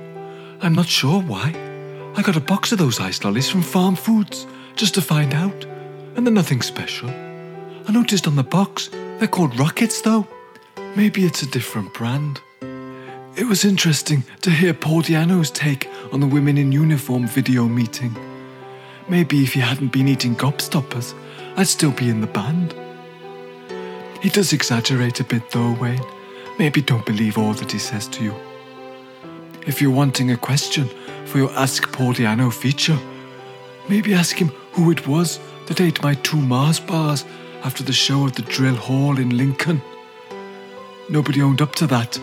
I'm 0.61 0.73
not 0.73 0.87
sure 0.87 1.21
why. 1.21 1.53
I 2.15 2.21
got 2.21 2.37
a 2.37 2.51
box 2.53 2.71
of 2.71 2.77
those 2.77 3.01
ice 3.01 3.25
lollies 3.25 3.49
from 3.49 3.61
Farm 3.61 3.97
Foods 3.97 4.47
just 4.77 4.93
to 4.93 5.01
find 5.01 5.33
out, 5.33 5.65
and 6.15 6.25
they're 6.25 6.33
nothing 6.33 6.61
special. 6.61 7.09
I 7.09 7.91
noticed 7.91 8.27
on 8.27 8.35
the 8.35 8.43
box 8.43 8.89
they're 9.19 9.27
called 9.27 9.57
rockets, 9.57 10.01
though. 10.01 10.27
Maybe 10.95 11.25
it's 11.25 11.41
a 11.41 11.47
different 11.47 11.93
brand. 11.93 12.41
It 13.37 13.47
was 13.47 13.65
interesting 13.65 14.23
to 14.41 14.49
hear 14.49 14.73
Paul 14.73 15.01
Di'Anno's 15.01 15.51
take 15.51 15.89
on 16.11 16.19
the 16.19 16.27
women 16.27 16.57
in 16.57 16.71
uniform 16.71 17.27
video 17.27 17.65
meeting. 17.65 18.15
Maybe 19.07 19.43
if 19.43 19.53
he 19.53 19.59
hadn't 19.59 19.91
been 19.91 20.07
eating 20.07 20.35
gobstoppers, 20.35 21.13
I'd 21.57 21.67
still 21.67 21.91
be 21.91 22.09
in 22.09 22.21
the 22.21 22.27
band. 22.27 22.73
He 24.21 24.29
does 24.29 24.53
exaggerate 24.53 25.19
a 25.19 25.23
bit 25.23 25.51
though, 25.51 25.73
Wayne. 25.73 26.01
Maybe 26.57 26.81
don't 26.81 27.05
believe 27.05 27.37
all 27.37 27.53
that 27.53 27.71
he 27.71 27.79
says 27.79 28.07
to 28.09 28.23
you. 28.23 28.35
If 29.67 29.81
you're 29.81 29.91
wanting 29.91 30.31
a 30.31 30.37
question 30.37 30.89
for 31.25 31.37
your 31.37 31.51
Ask 31.51 31.91
Paul 31.91 32.13
Di'Anno 32.13 32.51
feature, 32.53 32.97
maybe 33.89 34.13
ask 34.13 34.37
him 34.37 34.49
who 34.73 34.91
it 34.91 35.07
was 35.07 35.39
that 35.67 35.81
ate 35.81 36.01
my 36.03 36.13
two 36.15 36.37
Mars 36.37 36.79
bars 36.79 37.25
after 37.63 37.83
the 37.83 37.93
show 37.93 38.27
at 38.27 38.35
the 38.35 38.41
Drill 38.43 38.75
Hall 38.75 39.17
in 39.17 39.37
Lincoln. 39.37 39.81
Nobody 41.09 41.41
owned 41.41 41.61
up 41.61 41.75
to 41.75 41.87
that, 41.87 42.17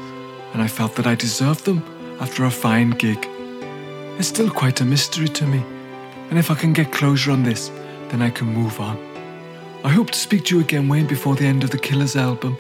and 0.53 0.63
I 0.63 0.69
felt 0.69 0.95
that 0.97 1.07
I 1.07 1.15
deserved 1.15 1.65
them 1.65 1.83
after 2.21 2.45
a 2.45 2.51
fine 2.51 2.91
gig. 2.91 3.29
It's 4.19 4.29
still 4.29 4.51
quite 4.51 4.81
a 4.81 4.85
mystery 4.85 5.29
to 5.29 5.47
me, 5.47 5.65
and 6.31 6.39
if 6.39 6.51
I 6.51 6.55
can 6.55 6.73
get 6.73 6.93
closure 6.93 7.33
on 7.33 7.43
this, 7.43 7.71
then 8.09 8.23
I 8.23 8.31
can 8.31 8.49
move 8.49 8.81
on. 8.81 8.99
I 9.85 9.89
hope 9.89 10.11
to 10.11 10.19
speak 10.19 10.45
to 10.45 10.57
you 10.57 10.61
again, 10.61 10.89
Wayne, 10.89 11.07
before 11.07 11.35
the 11.35 11.47
end 11.47 11.65
of 11.65 11.71
the 11.71 11.79
Killers 11.79 12.15
album. 12.15 12.57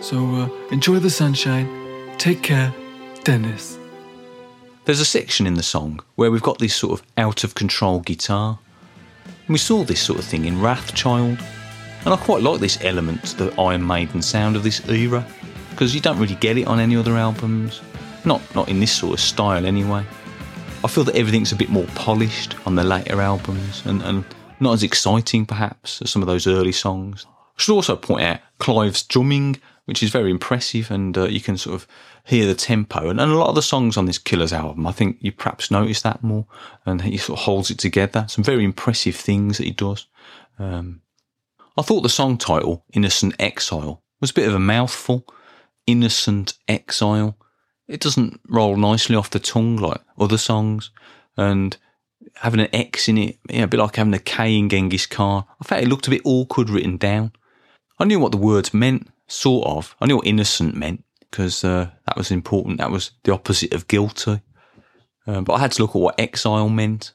So 0.00 0.34
uh, 0.34 0.48
enjoy 0.70 0.98
the 0.98 1.10
sunshine. 1.10 1.68
Take 2.18 2.42
care, 2.42 2.74
Dennis. 3.22 3.78
There's 4.84 5.00
a 5.00 5.04
section 5.04 5.46
in 5.46 5.54
the 5.54 5.62
song 5.62 6.00
where 6.16 6.30
we've 6.30 6.42
got 6.42 6.58
this 6.58 6.74
sort 6.74 6.98
of 6.98 7.06
out 7.16 7.44
of 7.44 7.54
control 7.54 8.00
guitar. 8.00 8.58
We 9.48 9.58
saw 9.58 9.84
this 9.84 10.00
sort 10.00 10.18
of 10.18 10.24
thing 10.24 10.46
in 10.46 10.56
Wrathchild. 10.56 11.42
And 12.04 12.12
I 12.12 12.16
quite 12.16 12.42
like 12.42 12.60
this 12.60 12.78
element 12.82 13.24
to 13.24 13.44
the 13.44 13.60
Iron 13.60 13.86
Maiden 13.86 14.20
sound 14.20 14.56
of 14.56 14.62
this 14.62 14.86
era, 14.88 15.26
because 15.70 15.94
you 15.94 16.00
don't 16.00 16.18
really 16.18 16.34
get 16.36 16.58
it 16.58 16.66
on 16.66 16.78
any 16.78 16.96
other 16.96 17.16
albums. 17.16 17.80
Not, 18.24 18.42
not 18.54 18.68
in 18.68 18.80
this 18.80 18.92
sort 18.92 19.14
of 19.14 19.20
style 19.20 19.66
anyway. 19.66 20.04
I 20.82 20.88
feel 20.88 21.04
that 21.04 21.16
everything's 21.16 21.52
a 21.52 21.56
bit 21.56 21.70
more 21.70 21.86
polished 21.94 22.56
on 22.66 22.74
the 22.74 22.84
later 22.84 23.20
albums 23.20 23.84
and, 23.86 24.02
and 24.02 24.24
not 24.60 24.72
as 24.72 24.82
exciting 24.82 25.46
perhaps 25.46 26.00
as 26.02 26.10
some 26.10 26.22
of 26.22 26.28
those 26.28 26.46
early 26.46 26.72
songs. 26.72 27.26
I 27.26 27.62
should 27.62 27.74
also 27.74 27.96
point 27.96 28.22
out 28.22 28.40
Clive's 28.58 29.02
drumming, 29.02 29.60
which 29.86 30.02
is 30.02 30.10
very 30.10 30.30
impressive, 30.30 30.90
and 30.90 31.16
uh, 31.16 31.24
you 31.24 31.40
can 31.40 31.56
sort 31.56 31.74
of 31.74 31.86
hear 32.24 32.46
the 32.46 32.54
tempo. 32.54 33.08
And, 33.08 33.20
and, 33.20 33.30
a 33.30 33.36
lot 33.36 33.48
of 33.48 33.54
the 33.54 33.62
songs 33.62 33.96
on 33.96 34.06
this 34.06 34.18
Killers 34.18 34.52
album, 34.52 34.86
I 34.86 34.92
think 34.92 35.18
you 35.20 35.32
perhaps 35.32 35.70
notice 35.70 36.02
that 36.02 36.22
more, 36.22 36.46
and 36.86 37.02
he 37.02 37.16
sort 37.16 37.38
of 37.38 37.44
holds 37.44 37.70
it 37.70 37.78
together. 37.78 38.26
Some 38.28 38.44
very 38.44 38.64
impressive 38.64 39.16
things 39.16 39.58
that 39.58 39.64
he 39.64 39.72
does. 39.72 40.06
Um, 40.58 41.02
I 41.76 41.82
thought 41.82 42.02
the 42.02 42.08
song 42.08 42.38
title, 42.38 42.84
Innocent 42.92 43.34
Exile, 43.38 44.02
was 44.20 44.30
a 44.30 44.34
bit 44.34 44.48
of 44.48 44.54
a 44.54 44.60
mouthful. 44.60 45.26
Innocent 45.86 46.54
Exile. 46.68 47.36
It 47.88 48.00
doesn't 48.00 48.40
roll 48.48 48.76
nicely 48.76 49.16
off 49.16 49.30
the 49.30 49.38
tongue 49.38 49.76
like 49.76 50.00
other 50.18 50.38
songs. 50.38 50.90
And 51.36 51.76
having 52.36 52.60
an 52.60 52.74
X 52.74 53.08
in 53.08 53.18
it, 53.18 53.38
yeah, 53.50 53.64
a 53.64 53.66
bit 53.66 53.80
like 53.80 53.96
having 53.96 54.14
a 54.14 54.18
K 54.18 54.56
in 54.56 54.68
Genghis 54.68 55.06
Khan. 55.06 55.44
I 55.60 55.64
felt 55.64 55.82
it 55.82 55.88
looked 55.88 56.06
a 56.06 56.10
bit 56.10 56.22
awkward 56.24 56.70
written 56.70 56.96
down. 56.96 57.32
I 57.98 58.04
knew 58.04 58.18
what 58.18 58.32
the 58.32 58.38
words 58.38 58.72
meant, 58.74 59.08
sort 59.26 59.66
of. 59.66 59.96
I 60.00 60.06
knew 60.06 60.16
what 60.16 60.26
innocent 60.26 60.74
meant 60.74 61.04
because 61.30 61.64
uh, 61.64 61.90
that 62.06 62.16
was 62.16 62.30
important. 62.30 62.78
That 62.78 62.90
was 62.90 63.12
the 63.24 63.32
opposite 63.32 63.72
of 63.72 63.88
guilty. 63.88 64.40
Uh, 65.26 65.40
but 65.40 65.54
I 65.54 65.60
had 65.60 65.72
to 65.72 65.82
look 65.82 65.96
at 65.96 66.00
what 66.00 66.20
exile 66.20 66.68
meant. 66.68 67.12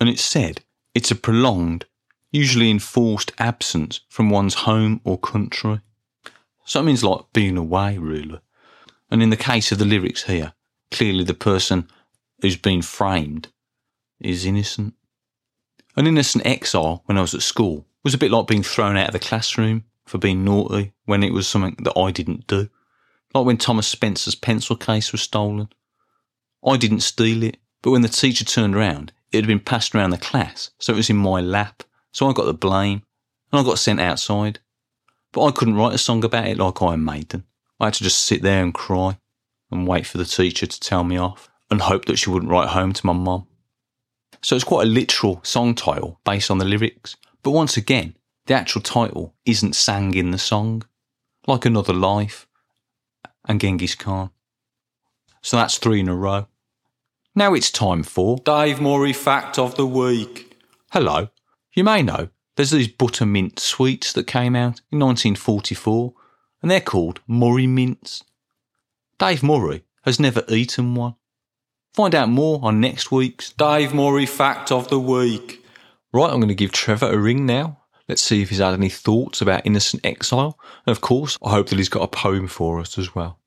And 0.00 0.08
it 0.08 0.18
said 0.18 0.60
it's 0.94 1.10
a 1.10 1.16
prolonged, 1.16 1.86
usually 2.30 2.70
enforced 2.70 3.32
absence 3.38 4.00
from 4.08 4.30
one's 4.30 4.54
home 4.54 5.00
or 5.04 5.18
country. 5.18 5.80
So 6.64 6.80
it 6.80 6.84
means 6.84 7.04
like 7.04 7.20
being 7.32 7.56
away, 7.56 7.98
really. 7.98 8.40
And 9.10 9.22
in 9.22 9.30
the 9.30 9.36
case 9.36 9.70
of 9.70 9.78
the 9.78 9.84
lyrics 9.84 10.24
here, 10.24 10.54
clearly 10.90 11.24
the 11.24 11.34
person 11.34 11.88
who's 12.40 12.56
been 12.56 12.82
framed 12.82 13.48
is 14.20 14.44
innocent. 14.44 14.94
An 15.96 16.06
innocent 16.06 16.44
exile 16.44 17.02
when 17.06 17.16
I 17.16 17.20
was 17.20 17.34
at 17.34 17.42
school 17.42 17.86
was 18.02 18.14
a 18.14 18.18
bit 18.18 18.30
like 18.30 18.46
being 18.46 18.62
thrown 18.62 18.96
out 18.96 19.08
of 19.08 19.12
the 19.12 19.18
classroom 19.18 19.84
for 20.06 20.18
being 20.18 20.44
naughty 20.44 20.92
when 21.04 21.22
it 21.22 21.32
was 21.32 21.48
something 21.48 21.76
that 21.84 21.98
I 21.98 22.10
didn't 22.10 22.46
do. 22.46 22.68
Like 23.34 23.46
when 23.46 23.56
Thomas 23.56 23.86
Spencer's 23.86 24.34
pencil 24.34 24.76
case 24.76 25.12
was 25.12 25.22
stolen. 25.22 25.68
I 26.64 26.76
didn't 26.76 27.00
steal 27.00 27.42
it, 27.42 27.58
but 27.82 27.90
when 27.90 28.02
the 28.02 28.08
teacher 28.08 28.44
turned 28.44 28.74
around, 28.74 29.12
it 29.32 29.38
had 29.38 29.46
been 29.46 29.60
passed 29.60 29.94
around 29.94 30.10
the 30.10 30.18
class, 30.18 30.70
so 30.78 30.92
it 30.92 30.96
was 30.96 31.10
in 31.10 31.16
my 31.16 31.40
lap. 31.40 31.82
So 32.12 32.28
I 32.28 32.32
got 32.32 32.46
the 32.46 32.54
blame, 32.54 33.02
and 33.50 33.60
I 33.60 33.64
got 33.64 33.78
sent 33.78 34.00
outside. 34.00 34.60
But 35.32 35.44
I 35.46 35.50
couldn't 35.50 35.74
write 35.74 35.94
a 35.94 35.98
song 35.98 36.24
about 36.24 36.46
it 36.46 36.58
like 36.58 36.80
Iron 36.80 37.04
Maiden. 37.04 37.44
I 37.80 37.86
had 37.86 37.94
to 37.94 38.04
just 38.04 38.24
sit 38.24 38.42
there 38.42 38.62
and 38.62 38.72
cry 38.72 39.18
and 39.70 39.88
wait 39.88 40.06
for 40.06 40.18
the 40.18 40.24
teacher 40.24 40.66
to 40.66 40.80
tell 40.80 41.02
me 41.02 41.18
off 41.18 41.50
and 41.70 41.80
hope 41.80 42.04
that 42.04 42.16
she 42.16 42.30
wouldn't 42.30 42.52
write 42.52 42.68
home 42.68 42.92
to 42.92 43.06
my 43.06 43.12
mum. 43.12 43.46
So 44.42 44.54
it's 44.54 44.64
quite 44.64 44.86
a 44.86 44.90
literal 44.90 45.40
song 45.42 45.74
title 45.74 46.20
based 46.24 46.50
on 46.50 46.58
the 46.58 46.64
lyrics. 46.64 47.16
But 47.42 47.50
once 47.50 47.76
again, 47.76 48.16
the 48.46 48.54
actual 48.54 48.82
title 48.82 49.34
isn't 49.44 49.74
sang 49.74 50.14
in 50.14 50.30
the 50.30 50.38
song, 50.38 50.82
like 51.46 51.64
Another 51.64 51.92
Life 51.92 52.46
and 53.46 53.60
Genghis 53.60 53.94
Khan. 53.94 54.30
So 55.42 55.56
that's 55.56 55.78
three 55.78 56.00
in 56.00 56.08
a 56.08 56.14
row. 56.14 56.46
Now 57.34 57.54
it's 57.54 57.70
time 57.70 58.02
for 58.02 58.38
Dave 58.38 58.80
Murray 58.80 59.12
Fact 59.12 59.58
of 59.58 59.76
the 59.76 59.86
Week. 59.86 60.56
Hello. 60.92 61.28
You 61.74 61.84
may 61.84 62.02
know 62.02 62.28
there's 62.56 62.70
these 62.70 62.88
buttermint 62.88 63.58
sweets 63.58 64.12
that 64.12 64.26
came 64.26 64.54
out 64.54 64.80
in 64.92 65.00
1944, 65.00 66.14
and 66.62 66.70
they're 66.70 66.80
called 66.80 67.20
Murray 67.26 67.66
Mints. 67.66 68.22
Dave 69.18 69.42
Murray 69.42 69.84
has 70.02 70.20
never 70.20 70.44
eaten 70.48 70.94
one. 70.94 71.16
Find 71.94 72.14
out 72.14 72.28
more 72.28 72.60
on 72.62 72.80
next 72.80 73.10
week's 73.10 73.52
Dave 73.52 73.94
Murray 73.94 74.26
Fact 74.26 74.70
of 74.70 74.88
the 74.88 75.00
Week. 75.00 75.64
Right, 76.12 76.30
I'm 76.30 76.38
going 76.38 76.48
to 76.48 76.54
give 76.54 76.72
Trevor 76.72 77.12
a 77.12 77.18
ring 77.18 77.46
now. 77.46 77.83
Let's 78.08 78.22
see 78.22 78.42
if 78.42 78.50
he's 78.50 78.58
had 78.58 78.74
any 78.74 78.90
thoughts 78.90 79.40
about 79.40 79.64
innocent 79.64 80.04
exile. 80.04 80.58
And 80.86 80.94
of 80.94 81.00
course, 81.00 81.38
I 81.42 81.50
hope 81.50 81.68
that 81.68 81.78
he's 81.78 81.88
got 81.88 82.02
a 82.02 82.08
poem 82.08 82.48
for 82.48 82.78
us 82.80 82.98
as 82.98 83.14
well. 83.14 83.38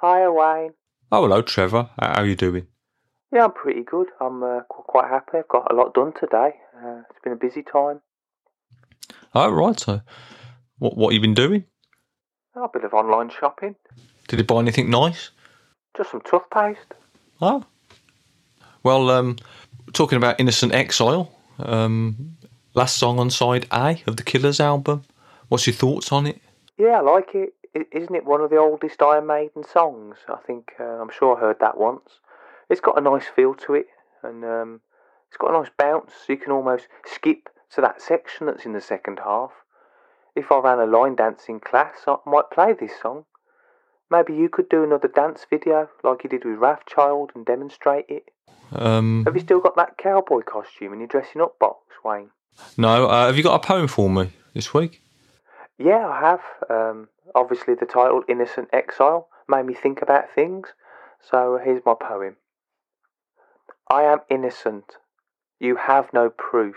Hi, 0.00 0.28
Wayne. 0.28 0.72
Oh, 1.12 1.22
hello, 1.22 1.42
Trevor. 1.42 1.90
How 1.98 2.22
are 2.22 2.26
you 2.26 2.34
doing? 2.34 2.66
Yeah, 3.32 3.44
I'm 3.44 3.52
pretty 3.52 3.82
good. 3.82 4.08
I'm 4.20 4.42
uh, 4.42 4.60
quite 4.68 5.08
happy. 5.08 5.38
I've 5.38 5.48
got 5.48 5.70
a 5.70 5.74
lot 5.74 5.94
done 5.94 6.12
today. 6.18 6.54
Uh, 6.76 7.02
it's 7.08 7.20
been 7.22 7.32
a 7.32 7.36
busy 7.36 7.62
time. 7.62 8.00
Oh, 9.34 9.50
right. 9.50 9.78
So, 9.78 10.00
what 10.78 10.96
what 10.96 11.14
you 11.14 11.20
been 11.20 11.34
doing? 11.34 11.64
Oh, 12.56 12.64
a 12.64 12.68
bit 12.68 12.84
of 12.84 12.92
online 12.92 13.30
shopping. 13.30 13.76
Did 14.28 14.38
you 14.38 14.44
buy 14.44 14.58
anything 14.58 14.90
nice? 14.90 15.30
Just 15.96 16.10
some 16.10 16.20
toothpaste. 16.22 16.94
Oh. 17.40 17.64
Well, 18.82 19.10
um, 19.10 19.36
talking 19.92 20.16
about 20.16 20.40
Innocent 20.40 20.74
Exile, 20.74 21.30
um, 21.58 22.36
last 22.74 22.96
song 22.96 23.18
on 23.18 23.30
side 23.30 23.66
A 23.72 24.02
of 24.06 24.16
the 24.16 24.22
Killers 24.22 24.60
album. 24.60 25.02
What's 25.48 25.66
your 25.66 25.74
thoughts 25.74 26.12
on 26.12 26.26
it? 26.26 26.40
Yeah, 26.78 26.98
I 26.98 27.00
like 27.00 27.34
it. 27.34 27.54
Isn't 27.92 28.14
it 28.14 28.24
one 28.24 28.40
of 28.40 28.50
the 28.50 28.58
oldest 28.58 29.00
Iron 29.02 29.26
Maiden 29.26 29.64
songs? 29.64 30.16
I 30.28 30.36
think 30.46 30.72
uh, 30.78 31.00
I'm 31.00 31.10
sure 31.10 31.36
I 31.36 31.40
heard 31.40 31.60
that 31.60 31.78
once. 31.78 32.20
It's 32.68 32.80
got 32.80 32.98
a 32.98 33.00
nice 33.00 33.26
feel 33.26 33.54
to 33.54 33.74
it, 33.74 33.86
and 34.22 34.44
um, 34.44 34.80
it's 35.28 35.36
got 35.36 35.50
a 35.50 35.58
nice 35.58 35.70
bounce. 35.78 36.12
So 36.12 36.32
you 36.32 36.38
can 36.38 36.52
almost 36.52 36.88
skip 37.06 37.48
to 37.74 37.80
that 37.80 38.02
section 38.02 38.46
that's 38.46 38.66
in 38.66 38.72
the 38.72 38.80
second 38.80 39.20
half. 39.24 39.52
If 40.34 40.50
I 40.50 40.58
ran 40.58 40.78
a 40.78 40.86
line 40.86 41.16
dancing 41.16 41.60
class, 41.60 41.96
I 42.06 42.16
might 42.26 42.50
play 42.50 42.72
this 42.72 42.92
song. 43.00 43.24
Maybe 44.10 44.34
you 44.34 44.50
could 44.50 44.68
do 44.68 44.84
another 44.84 45.08
dance 45.08 45.46
video 45.48 45.88
like 46.02 46.24
you 46.24 46.30
did 46.30 46.44
with 46.44 46.58
Wrathchild 46.58 47.30
and 47.34 47.46
demonstrate 47.46 48.06
it. 48.08 48.30
Um, 48.72 49.24
have 49.24 49.34
you 49.34 49.40
still 49.40 49.60
got 49.60 49.76
that 49.76 49.96
cowboy 49.98 50.42
costume 50.42 50.92
in 50.92 51.00
your 51.00 51.08
dressing 51.08 51.40
up 51.40 51.58
box, 51.58 51.78
Wayne? 52.04 52.30
No. 52.76 53.06
Uh, 53.06 53.26
have 53.26 53.36
you 53.36 53.42
got 53.42 53.62
a 53.62 53.66
poem 53.66 53.88
for 53.88 54.08
me 54.08 54.30
this 54.54 54.72
week? 54.72 55.02
Yeah, 55.78 56.06
I 56.06 56.20
have. 56.20 56.40
Um, 56.70 57.08
obviously, 57.34 57.74
the 57.74 57.86
title 57.86 58.22
Innocent 58.28 58.68
Exile 58.72 59.28
made 59.48 59.66
me 59.66 59.74
think 59.74 60.02
about 60.02 60.32
things. 60.34 60.68
So 61.20 61.58
here's 61.62 61.82
my 61.84 61.94
poem. 61.94 62.36
I 63.90 64.02
am 64.04 64.20
innocent. 64.30 64.96
You 65.60 65.76
have 65.76 66.12
no 66.12 66.30
proof 66.30 66.76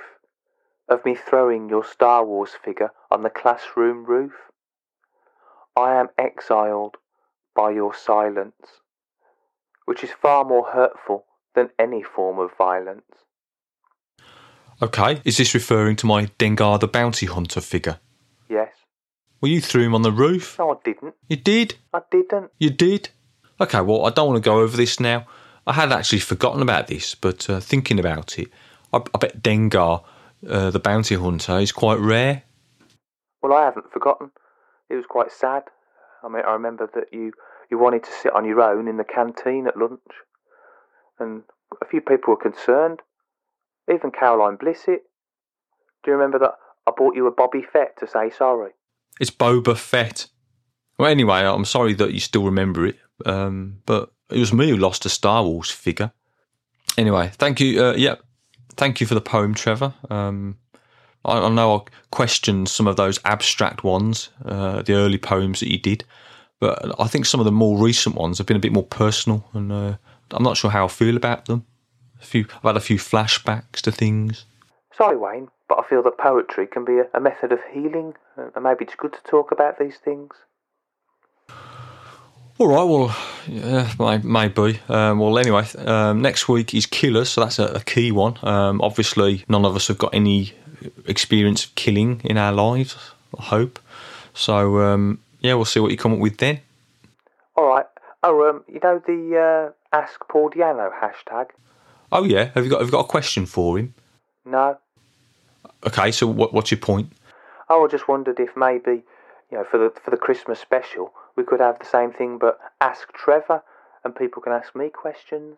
of 0.88 1.04
me 1.06 1.16
throwing 1.16 1.70
your 1.70 1.84
Star 1.84 2.26
Wars 2.26 2.52
figure 2.64 2.92
on 3.10 3.24
the 3.24 3.30
classroom 3.30 4.06
roof. 4.06 4.34
I 5.76 5.96
am 5.96 6.10
exiled 6.18 6.98
by 7.56 7.72
your 7.72 7.94
silence, 7.94 8.82
which 9.86 10.04
is 10.04 10.12
far 10.12 10.44
more 10.46 10.68
hurtful 10.72 11.26
than 11.56 11.70
any 11.80 12.04
form 12.04 12.38
of 12.40 12.56
violence. 12.58 13.26
Okay, 14.82 15.22
is 15.24 15.38
this 15.38 15.54
referring 15.54 15.96
to 15.98 16.06
my 16.06 16.26
Dengar 16.38 16.80
the 16.80 16.88
Bounty 16.88 17.26
Hunter 17.26 17.62
figure? 17.62 18.00
Yes. 18.50 18.72
Well, 19.40 19.52
you 19.52 19.62
threw 19.62 19.84
him 19.84 19.96
on 19.96 20.02
the 20.02 20.12
roof. 20.12 20.58
No, 20.60 20.72
I 20.72 20.76
didn't. 20.84 21.14
You 21.30 21.38
did? 21.38 21.76
I 21.94 22.02
didn't. 22.12 22.52
You 22.60 22.72
did? 22.72 23.10
Okay, 23.62 23.80
well, 23.80 24.06
I 24.06 24.10
don't 24.10 24.28
want 24.28 24.44
to 24.44 24.48
go 24.50 24.60
over 24.60 24.76
this 24.76 25.00
now. 25.00 25.28
I 25.66 25.74
had 25.74 25.94
actually 25.94 26.20
forgotten 26.20 26.62
about 26.62 26.88
this, 26.88 27.16
but 27.16 27.50
uh, 27.50 27.62
thinking 27.62 28.00
about 28.00 28.38
it, 28.38 28.50
I, 28.92 28.98
I 28.98 29.18
bet 29.18 29.42
Dengar, 29.42 30.04
uh, 30.48 30.72
the 30.72 30.80
bounty 30.80 31.16
hunter, 31.16 31.60
is 31.60 31.72
quite 31.72 32.00
rare. 32.00 32.44
Well, 33.42 33.54
I 33.54 33.64
haven't 33.64 33.94
forgotten. 33.94 34.32
It 34.90 34.96
was 34.96 35.06
quite 35.06 35.32
sad. 35.32 35.64
I 36.22 36.28
mean, 36.28 36.44
I 36.46 36.52
remember 36.52 36.90
that 36.96 37.14
you, 37.14 37.32
you 37.72 37.80
wanted 37.80 38.04
to 38.04 38.12
sit 38.12 38.34
on 38.34 38.46
your 38.46 38.62
own 38.62 38.90
in 38.90 38.98
the 38.98 39.06
canteen 39.06 39.68
at 39.68 39.78
lunch, 39.78 40.02
and 41.18 41.44
a 41.82 41.86
few 41.86 42.02
people 42.02 42.34
were 42.34 42.52
concerned. 42.52 43.00
Even 43.92 44.12
Caroline 44.12 44.58
Blissett. 44.58 45.00
Do 46.04 46.12
you 46.12 46.14
remember 46.14 46.40
that 46.40 46.54
I 46.88 46.92
bought 46.96 47.16
you 47.16 47.28
a 47.28 47.32
Bobby 47.32 47.62
Fett 47.62 47.98
to 48.00 48.08
say 48.08 48.30
sorry? 48.30 48.72
It's 49.20 49.32
Boba 49.32 49.78
Fett. 49.78 50.28
Well, 50.98 51.10
anyway, 51.10 51.42
I'm 51.42 51.66
sorry 51.66 51.94
that 51.96 52.14
you 52.14 52.20
still 52.20 52.44
remember 52.44 52.86
it, 52.86 52.98
um, 53.26 53.82
but 53.86 54.12
it 54.30 54.40
was 54.40 54.54
me 54.54 54.70
who 54.70 54.78
lost 54.78 55.06
a 55.06 55.10
Star 55.10 55.44
Wars 55.44 55.70
figure. 55.70 56.12
Anyway, 56.98 57.32
thank 57.34 57.60
you. 57.60 57.82
Uh, 57.84 58.16
thank 58.78 59.02
you 59.02 59.08
for 59.08 59.14
the 59.14 59.22
poem, 59.22 59.54
Trevor. 59.54 59.94
Um, 60.10 60.58
I, 61.26 61.40
I, 61.40 61.50
know 61.50 61.76
I 61.76 61.82
questioned 62.12 62.70
some 62.70 62.88
of 62.88 62.96
those 62.96 63.20
abstract 63.26 63.84
ones, 63.84 64.30
uh, 64.46 64.82
the 64.84 64.94
early 64.94 65.18
poems 65.18 65.60
that 65.60 65.72
you 65.72 65.78
did, 65.78 66.06
but 66.60 67.00
I 67.00 67.08
think 67.08 67.26
some 67.26 67.42
of 67.42 67.46
the 67.46 67.52
more 67.52 67.78
recent 67.78 68.16
ones 68.16 68.38
have 68.38 68.48
been 68.48 68.58
a 68.58 68.62
bit 68.62 68.72
more 68.72 68.84
personal, 68.84 69.48
and 69.54 69.72
uh, 69.72 69.98
I'm 70.32 70.44
not 70.44 70.58
sure 70.58 70.72
how 70.72 70.86
I 70.86 70.90
feel 70.90 71.18
about 71.18 71.46
them. 71.46 71.66
A 72.26 72.28
few, 72.28 72.48
I've 72.56 72.64
had 72.64 72.78
a 72.78 72.80
few 72.80 72.98
flashbacks 72.98 73.82
to 73.82 73.92
things. 73.92 74.46
Sorry, 74.98 75.16
Wayne, 75.16 75.50
but 75.70 75.78
I 75.78 75.88
feel 75.88 76.02
that 76.02 76.18
poetry 76.18 76.66
can 76.66 76.84
be 76.84 76.94
a, 76.98 77.06
a 77.14 77.20
method 77.20 77.52
of 77.52 77.60
healing, 77.72 78.16
and 78.36 78.64
maybe 78.64 78.86
it's 78.86 78.96
good 78.96 79.14
to 79.14 79.20
talk 79.30 79.52
about 79.52 79.78
these 79.78 79.98
things. 79.98 80.32
All 82.58 82.68
right, 82.68 82.84
well, 82.84 83.16
yeah, 83.48 83.92
may- 84.00 84.18
maybe. 84.24 84.80
Um, 84.90 85.20
well, 85.20 85.38
anyway, 85.38 85.68
um, 85.86 86.24
next 86.24 86.50
week 86.50 86.74
is 86.74 86.88
Killers, 86.88 87.30
so 87.30 87.42
that's 87.42 87.60
a, 87.60 87.66
a 87.66 87.82
key 87.82 88.12
one. 88.12 88.40
Um, 88.42 88.82
obviously, 88.82 89.46
none 89.48 89.64
of 89.64 89.76
us 89.76 89.88
have 89.90 90.00
got 90.00 90.16
any 90.16 90.54
experience 91.06 91.66
of 91.66 91.76
killing 91.76 92.22
in 92.24 92.40
our 92.40 92.52
lives, 92.52 92.98
I 93.38 93.44
hope. 93.44 93.78
So, 94.34 94.80
um, 94.80 95.20
yeah, 95.42 95.54
we'll 95.54 95.66
see 95.66 95.80
what 95.80 95.92
you 95.92 95.98
come 95.98 96.14
up 96.14 96.20
with 96.20 96.38
then. 96.38 96.62
All 97.56 97.68
right. 97.68 97.86
Oh, 98.24 98.50
um, 98.50 98.64
you 98.68 98.80
know 98.82 99.00
the 99.06 99.72
uh, 99.72 99.96
Ask 99.96 100.28
Paul 100.28 100.50
Di'Anno 100.50 100.90
hashtag? 100.92 101.50
Oh, 102.12 102.24
yeah, 102.24 102.52
have 102.54 102.64
you 102.64 102.70
got, 102.70 102.80
have 102.80 102.88
you 102.88 102.92
got 102.92 103.06
a 103.06 103.08
question 103.08 103.46
for 103.46 103.78
him? 103.78 103.94
No. 104.46 104.78
Okay, 105.86 106.12
so 106.12 106.28
what, 106.28 106.54
what's 106.54 106.72
your 106.72 106.80
point? 106.80 107.12
Oh, 107.70 107.86
I 107.86 107.88
just 107.88 108.08
wondered 108.08 108.40
if 108.40 108.56
maybe, 108.56 109.04
you 109.52 109.58
know, 109.58 109.66
for 109.70 109.78
the 109.78 109.92
for 110.04 110.12
the 110.12 110.18
Christmas 110.18 110.60
special, 110.60 111.14
we 111.36 111.44
could 111.44 111.60
have 111.60 111.80
the 111.80 111.86
same 111.86 112.12
thing, 112.12 112.38
but 112.38 112.60
ask 112.82 113.12
Trevor, 113.14 113.64
and 114.04 114.16
people 114.16 114.42
can 114.42 114.54
ask 114.54 114.76
me 114.76 114.90
questions. 114.90 115.58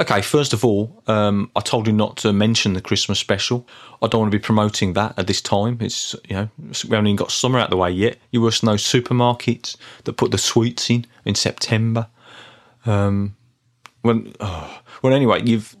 Okay, 0.00 0.22
first 0.22 0.52
of 0.52 0.64
all, 0.64 1.02
um, 1.08 1.50
I 1.54 1.60
told 1.60 1.86
you 1.86 1.92
not 1.92 2.16
to 2.18 2.32
mention 2.32 2.72
the 2.72 2.80
Christmas 2.80 3.18
special. 3.18 3.66
I 4.00 4.06
don't 4.06 4.22
want 4.22 4.32
to 4.32 4.38
be 4.38 4.42
promoting 4.42 4.94
that 4.94 5.18
at 5.18 5.26
this 5.26 5.42
time. 5.42 5.78
It's 5.80 6.16
you 6.28 6.36
know 6.36 6.48
we 6.58 6.90
haven't 6.90 7.06
even 7.06 7.16
got 7.16 7.30
summer 7.30 7.58
out 7.58 7.70
the 7.70 7.76
way 7.76 7.90
yet. 7.90 8.16
You 8.30 8.40
worse 8.40 8.60
than 8.60 8.68
those 8.68 8.82
supermarkets 8.82 9.76
that 10.04 10.14
put 10.14 10.30
the 10.30 10.38
sweets 10.38 10.90
in 10.90 11.06
in 11.24 11.34
September. 11.34 12.08
Um, 12.86 13.36
when 14.02 14.32
oh, 14.40 14.80
well, 15.02 15.14
anyway, 15.14 15.42
you've 15.44 15.76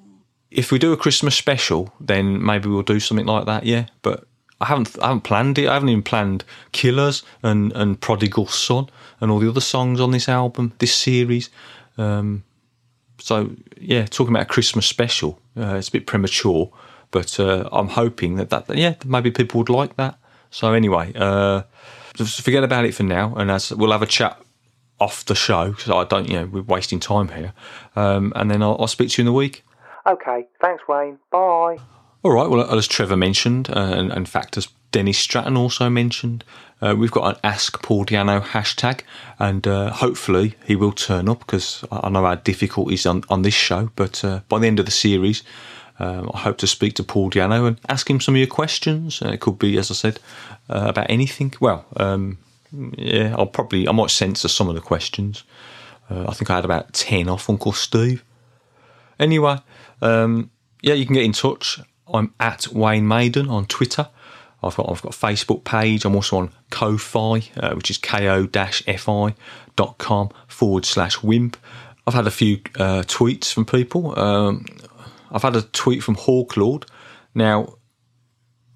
if 0.50 0.72
we 0.72 0.78
do 0.78 0.92
a 0.92 0.96
Christmas 0.96 1.36
special, 1.36 1.92
then 2.00 2.44
maybe 2.44 2.68
we'll 2.68 2.82
do 2.82 3.00
something 3.00 3.26
like 3.26 3.46
that. 3.46 3.64
Yeah, 3.64 3.86
but 4.02 4.24
I 4.60 4.66
haven't 4.66 4.98
I 5.00 5.06
haven't 5.06 5.22
planned 5.22 5.58
it. 5.58 5.68
I 5.68 5.74
haven't 5.74 5.88
even 5.88 6.02
planned 6.02 6.44
Killers 6.72 7.22
and 7.42 7.72
and 7.72 8.00
Prodigal 8.00 8.46
Son 8.46 8.88
and 9.20 9.30
all 9.30 9.38
the 9.38 9.48
other 9.48 9.60
songs 9.60 10.00
on 10.00 10.10
this 10.10 10.28
album, 10.28 10.72
this 10.78 10.94
series. 10.94 11.50
Um, 11.96 12.44
so 13.18 13.50
yeah, 13.78 14.06
talking 14.06 14.34
about 14.34 14.42
a 14.42 14.46
Christmas 14.46 14.86
special, 14.86 15.38
uh, 15.56 15.76
it's 15.76 15.88
a 15.88 15.92
bit 15.92 16.06
premature, 16.06 16.70
but 17.10 17.38
uh, 17.38 17.68
I'm 17.72 17.88
hoping 17.88 18.36
that 18.36 18.50
that 18.50 18.76
yeah 18.76 18.94
maybe 19.04 19.30
people 19.30 19.58
would 19.58 19.70
like 19.70 19.96
that. 19.96 20.18
So 20.50 20.72
anyway, 20.72 21.12
uh, 21.14 21.62
just 22.14 22.42
forget 22.42 22.64
about 22.64 22.84
it 22.84 22.94
for 22.94 23.04
now, 23.04 23.34
and 23.36 23.50
as 23.50 23.72
we'll 23.72 23.92
have 23.92 24.02
a 24.02 24.06
chat 24.06 24.40
off 25.00 25.24
the 25.24 25.34
show 25.34 25.70
because 25.70 25.90
I 25.90 26.04
don't 26.04 26.28
you 26.28 26.40
know 26.40 26.46
we're 26.46 26.62
wasting 26.62 27.00
time 27.00 27.28
here, 27.28 27.52
um, 27.96 28.32
and 28.36 28.50
then 28.50 28.62
I'll, 28.62 28.76
I'll 28.80 28.86
speak 28.86 29.10
to 29.10 29.22
you 29.22 29.22
in 29.22 29.26
the 29.26 29.36
week. 29.36 29.64
Okay, 30.06 30.46
thanks, 30.60 30.82
Wayne. 30.88 31.18
Bye. 31.30 31.78
All 32.22 32.32
right. 32.32 32.48
Well, 32.48 32.70
as 32.76 32.86
Trevor 32.86 33.16
mentioned, 33.16 33.70
uh, 33.70 33.78
and 33.78 34.12
in 34.12 34.26
fact, 34.26 34.56
as 34.56 34.68
Dennis 34.92 35.18
Stratton 35.18 35.56
also 35.56 35.88
mentioned, 35.88 36.44
uh, 36.82 36.94
we've 36.96 37.10
got 37.10 37.34
an 37.34 37.40
Ask 37.44 37.82
Paul 37.82 38.04
Di'Anno 38.04 38.42
hashtag, 38.42 39.02
and 39.38 39.66
uh, 39.66 39.90
hopefully 39.90 40.54
he 40.66 40.76
will 40.76 40.92
turn 40.92 41.28
up 41.28 41.40
because 41.40 41.84
I 41.90 42.08
know 42.10 42.24
our 42.24 42.36
difficulties 42.36 43.06
on, 43.06 43.22
on 43.28 43.42
this 43.42 43.54
show. 43.54 43.90
But 43.96 44.24
uh, 44.24 44.40
by 44.48 44.58
the 44.58 44.66
end 44.66 44.78
of 44.78 44.86
the 44.86 44.92
series, 44.92 45.42
um, 45.98 46.30
I 46.34 46.38
hope 46.38 46.58
to 46.58 46.66
speak 46.66 46.94
to 46.94 47.04
Paul 47.04 47.30
Di'Anno 47.30 47.66
and 47.66 47.80
ask 47.88 48.08
him 48.08 48.20
some 48.20 48.34
of 48.34 48.38
your 48.38 48.46
questions. 48.48 49.22
Uh, 49.22 49.28
it 49.28 49.40
could 49.40 49.58
be, 49.58 49.78
as 49.78 49.90
I 49.90 49.94
said, 49.94 50.20
uh, 50.68 50.86
about 50.88 51.10
anything. 51.10 51.54
Well, 51.60 51.86
um, 51.96 52.38
yeah, 52.72 53.34
I'll 53.36 53.46
probably 53.46 53.88
I 53.88 53.92
might 53.92 54.10
censor 54.10 54.48
some 54.48 54.68
of 54.68 54.74
the 54.74 54.80
questions. 54.80 55.44
Uh, 56.08 56.26
I 56.28 56.34
think 56.34 56.50
I 56.50 56.56
had 56.56 56.64
about 56.64 56.92
ten 56.92 57.28
off 57.28 57.48
Uncle 57.48 57.72
Steve. 57.72 58.24
Anyway, 59.18 59.58
um, 60.02 60.50
yeah, 60.82 60.94
you 60.94 61.04
can 61.06 61.14
get 61.14 61.24
in 61.24 61.32
touch. 61.32 61.80
I'm 62.12 62.34
at 62.40 62.68
Wayne 62.68 63.06
Maiden 63.06 63.48
on 63.48 63.66
Twitter. 63.66 64.08
I've 64.62 64.76
got 64.76 64.90
I've 64.90 65.02
got 65.02 65.14
a 65.14 65.18
Facebook 65.18 65.64
page. 65.64 66.04
I'm 66.04 66.14
also 66.14 66.38
on 66.38 66.50
Ko-fi, 66.70 67.42
uh, 67.56 67.74
which 67.74 67.90
is 67.90 67.98
ko-fi.com 67.98 69.34
forward 70.48 70.84
slash 70.84 71.22
wimp. 71.22 71.56
I've 72.06 72.14
had 72.14 72.26
a 72.26 72.30
few 72.30 72.60
uh, 72.76 73.02
tweets 73.02 73.52
from 73.52 73.64
people. 73.64 74.18
Um, 74.18 74.64
I've 75.30 75.42
had 75.42 75.56
a 75.56 75.62
tweet 75.62 76.02
from 76.02 76.16
Hawk 76.16 76.54
Hawklord. 76.54 76.84
Now, 77.34 77.74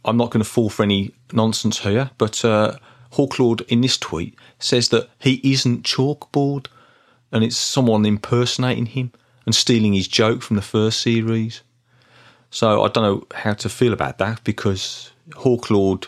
I'm 0.05 0.17
not 0.17 0.31
going 0.31 0.43
to 0.43 0.49
fall 0.49 0.71
for 0.71 0.83
any 0.83 1.13
nonsense 1.33 1.81
here, 1.81 2.11
but 2.19 2.45
uh, 2.45 2.77
Hawklord 3.15 3.63
in 3.69 3.81
this 3.81 3.99
tweet 3.99 4.37
says 4.59 4.89
that 4.91 5.09
he 5.19 5.41
isn't 5.43 5.85
chalkboard, 5.85 6.67
and 7.33 7.45
it's 7.45 7.57
someone 7.57 8.07
impersonating 8.07 8.87
him 8.87 9.13
and 9.47 9.55
stealing 9.55 9.93
his 9.93 10.09
joke 10.09 10.43
from 10.43 10.57
the 10.57 10.63
first 10.63 11.01
series. 11.01 11.63
So 12.51 12.83
I 12.83 12.89
don't 12.89 13.05
know 13.05 13.27
how 13.35 13.55
to 13.55 13.69
feel 13.69 13.93
about 13.93 14.19
that 14.19 14.45
because 14.45 15.11
Hawklord 15.31 16.07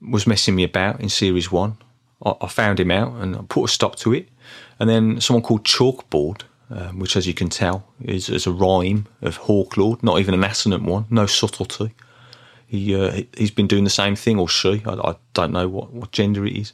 was 0.00 0.26
messing 0.26 0.54
me 0.54 0.64
about 0.64 1.00
in 1.00 1.08
series 1.08 1.50
one. 1.50 1.76
I, 2.24 2.48
found 2.48 2.80
him 2.80 2.90
out 2.90 3.12
and 3.20 3.36
I 3.36 3.40
put 3.48 3.64
a 3.64 3.68
stop 3.68 3.96
to 3.96 4.14
it. 4.14 4.28
And 4.78 4.88
then 4.88 5.20
someone 5.20 5.42
called 5.42 5.64
Chalkboard, 5.64 6.42
um, 6.70 6.98
which, 6.98 7.16
as 7.16 7.26
you 7.26 7.34
can 7.34 7.50
tell, 7.50 7.86
is, 8.00 8.30
is 8.30 8.46
a 8.46 8.52
rhyme 8.52 9.06
of 9.20 9.38
Hawklord, 9.40 10.02
not 10.02 10.20
even 10.20 10.32
an 10.32 10.44
assonant 10.44 10.84
one, 10.84 11.04
no 11.10 11.26
subtlety. 11.26 11.94
He 12.74 12.94
uh, 12.94 13.10
he- 13.12 13.28
he's 13.36 13.50
been 13.50 13.66
doing 13.68 13.84
the 13.84 13.90
same 14.02 14.16
thing, 14.16 14.38
or 14.38 14.48
she. 14.48 14.82
I, 14.86 14.92
I 15.10 15.14
don't 15.32 15.52
know 15.52 15.68
what, 15.68 15.92
what 15.92 16.10
gender 16.12 16.44
it 16.46 16.56
is. 16.56 16.72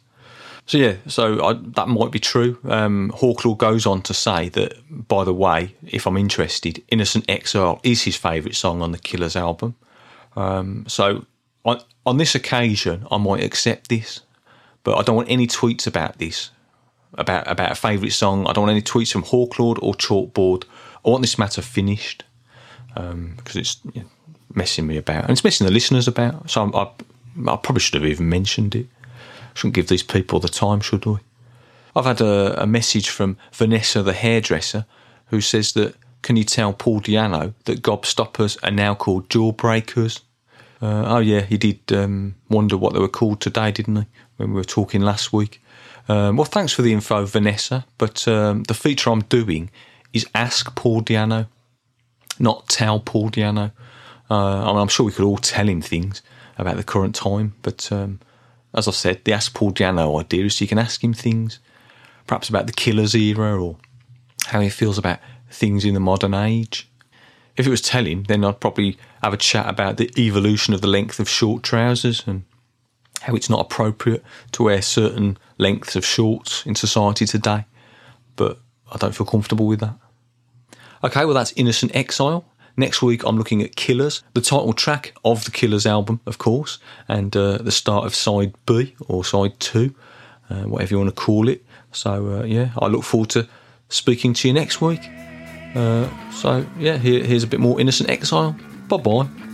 So 0.67 0.79
yeah, 0.79 0.95
so 1.07 1.45
I, 1.45 1.53
that 1.75 1.89
might 1.89 2.13
be 2.13 2.21
true. 2.21 2.59
Um, 2.65 3.11
Hawklord 3.17 3.59
goes 3.59 3.87
on 3.87 4.03
to 4.03 4.15
say 4.15 4.49
that, 4.51 4.75
by 5.09 5.25
the 5.25 5.35
way, 5.35 5.75
if 5.87 6.07
I'm 6.07 6.17
interested, 6.17 6.83
"Innocent 6.89 7.25
Exile" 7.29 7.81
is 7.83 8.03
his 8.03 8.17
favourite 8.17 8.55
song 8.55 8.83
on 8.83 8.93
the 8.93 8.99
Killers 8.99 9.37
album. 9.37 9.75
Um, 10.37 10.85
so 10.87 11.25
on 11.65 11.81
on 12.07 12.19
this 12.19 12.35
occasion, 12.35 13.07
I 13.11 13.17
might 13.19 13.43
accept 13.43 13.89
this, 13.89 14.21
but 14.85 14.97
I 14.97 15.03
don't 15.03 15.17
want 15.17 15.31
any 15.31 15.47
tweets 15.47 15.87
about 15.87 16.19
this, 16.19 16.51
about 17.15 17.51
about 17.51 17.73
a 17.73 17.75
favourite 17.75 18.13
song. 18.13 18.47
I 18.47 18.53
don't 18.53 18.63
want 18.67 18.71
any 18.73 18.83
tweets 18.83 19.13
from 19.13 19.25
Hawklord 19.25 19.79
or 19.83 19.95
Chalkboard. 19.95 20.65
I 21.05 21.11
want 21.11 21.23
this 21.23 21.39
matter 21.39 21.63
finished 21.63 22.25
because 22.95 23.57
it's 23.57 23.81
you 23.93 24.03
know, 24.03 24.09
messing 24.55 24.87
me 24.87 24.97
about 24.97 25.23
and 25.23 25.31
it's 25.31 25.45
messing 25.45 25.67
the 25.67 25.73
listeners 25.73 26.09
about. 26.09 26.51
So 26.51 26.63
I'm, 26.63 26.75
I, 26.75 26.89
I 27.53 27.57
probably 27.57 27.81
should 27.81 27.95
have 27.95 28.11
even 28.11 28.29
mentioned 28.29 28.75
it. 28.75 28.87
Shouldn't 29.55 29.75
give 29.75 29.89
these 29.89 30.03
people 30.03 30.41
the 30.41 30.49
time, 30.49 30.81
should 30.81 31.07
we? 31.07 31.19
I've 31.95 32.05
had 32.05 32.21
a, 32.21 32.63
a 32.63 32.67
message 32.67 33.11
from 33.11 33.37
Vanessa, 33.53 34.03
the 34.03 34.13
hairdresser, 34.13 34.87
who 35.27 35.41
says 35.41 35.73
that 35.73 35.95
can 36.23 36.37
you 36.37 36.45
tell 36.45 36.73
Paul 36.73 37.01
Di'Anno 37.01 37.55
that 37.65 37.83
gobstoppers 37.83 38.59
are 38.63 38.71
now 38.71 38.95
called 38.95 39.29
jawbreakers? 39.29 40.21
Uh, 40.83 41.05
oh 41.07 41.19
yeah, 41.19 41.41
he 41.41 41.57
did 41.59 41.81
um, 41.93 42.35
wonder 42.49 42.77
what 42.77 42.93
they 42.93 43.01
were 43.01 43.09
called 43.09 43.41
today, 43.41 43.71
didn't 43.71 43.97
he? 43.97 44.07
When 44.37 44.51
we 44.51 44.57
were 44.57 44.65
talking 44.65 45.03
last 45.03 45.33
week. 45.33 45.63
Um, 46.09 46.37
well, 46.37 46.45
thanks 46.45 46.73
for 46.73 46.83
the 46.83 46.93
info, 46.93 47.25
Vanessa. 47.27 47.85
But 47.99 48.27
um, 48.27 48.65
the 48.65 48.75
feature 48.75 49.11
I'm 49.11 49.23
doing 49.23 49.71
is 50.13 50.27
Ask 50.35 50.75
Paul 50.75 51.03
Di'Anno, 51.03 51.47
not 52.39 52.69
Tell 52.69 53.01
Paul 53.01 53.31
Di'Anno. 53.31 53.73
Uh, 54.31 54.63
I 54.63 54.67
mean, 54.69 54.77
I'm 54.77 54.89
sure 54.89 55.05
we 55.05 55.13
could 55.13 55.25
all 55.25 55.39
tell 55.39 55.69
him 55.69 55.83
things 55.83 56.23
about 56.57 56.77
the 56.77 56.85
current 56.85 57.15
time, 57.15 57.55
but 57.63 57.91
um, 57.91 58.21
as 58.75 58.87
I 58.87 58.93
said, 58.93 59.25
the 59.25 59.33
Ask 59.33 59.55
Paul 59.55 59.73
Di'Anno 59.73 60.21
idea 60.21 60.45
is 60.45 60.61
you 60.61 60.69
can 60.69 60.79
ask 60.79 61.03
him 61.03 61.13
things, 61.13 61.59
perhaps 62.27 62.49
about 62.49 62.67
the 62.67 62.73
Killers 62.73 63.15
era 63.15 63.61
or 63.61 63.77
how 64.47 64.61
he 64.61 64.69
feels 64.69 64.99
about 64.99 65.19
things 65.51 65.85
in 65.85 65.95
the 65.95 66.01
modern 66.01 66.35
age. 66.35 66.89
If 67.57 67.67
it 67.67 67.71
was 67.71 67.83
telling, 67.83 68.23
then 68.25 68.45
I'd 68.45 68.61
probably 68.61 68.97
have 69.23 69.35
a 69.35 69.37
chat 69.37 69.69
about 69.69 69.97
the 69.97 70.11
evolution 70.17 70.73
of 70.73 70.81
the 70.81 70.87
length 70.87 71.19
of 71.19 71.29
short 71.29 71.63
trousers 71.63 72.23
and 72.27 72.45
how 73.23 73.35
it's 73.35 73.51
not 73.51 73.61
appropriate 73.61 74.23
to 74.53 74.63
wear 74.63 74.81
certain 74.81 75.37
lengths 75.59 75.97
of 75.97 76.07
shorts 76.07 76.65
in 76.65 76.75
society 76.75 77.27
today. 77.27 77.67
But 78.37 78.59
I 78.93 78.97
don't 78.97 79.15
feel 79.15 79.27
comfortable 79.27 79.67
with 79.67 79.81
that. 79.81 79.97
Okay, 81.03 81.25
well, 81.25 81.35
that's 81.35 81.53
Innocent 81.57 81.95
Exile. 81.95 82.45
Next 82.77 83.03
week, 83.03 83.23
I'm 83.25 83.37
looking 83.37 83.63
at 83.63 83.77
Killers, 83.77 84.23
the 84.35 84.41
title 84.41 84.73
track 84.73 85.15
of 85.25 85.45
the 85.45 85.51
Killers 85.51 85.87
album, 85.87 86.21
of 86.27 86.39
course, 86.39 86.79
and 87.09 87.37
uh, 87.37 87.59
the 87.59 87.73
start 87.73 88.07
of 88.07 88.15
side 88.15 88.55
B 88.67 88.95
or 89.09 89.25
side 89.25 89.59
two, 89.61 89.95
uh, 90.49 90.63
whatever 90.63 90.95
you 90.95 90.99
want 90.99 91.15
to 91.15 91.21
call 91.25 91.49
it. 91.49 91.65
So, 91.93 92.41
uh, 92.41 92.45
yeah, 92.45 92.71
I 92.79 92.87
look 92.87 93.05
forward 93.05 93.31
to 93.31 93.49
speaking 93.89 94.33
to 94.35 94.49
you 94.49 94.55
next 94.55 94.81
week. 94.81 95.01
Uh, 95.75 96.09
so, 96.31 96.65
yeah, 96.79 96.97
here, 96.97 97.25
here's 97.25 97.43
a 97.43 97.49
bit 97.49 97.61
more 97.61 97.81
Innocent 97.81 98.09
Exile. 98.09 98.57
Bye 98.89 98.97
bye. 98.97 99.50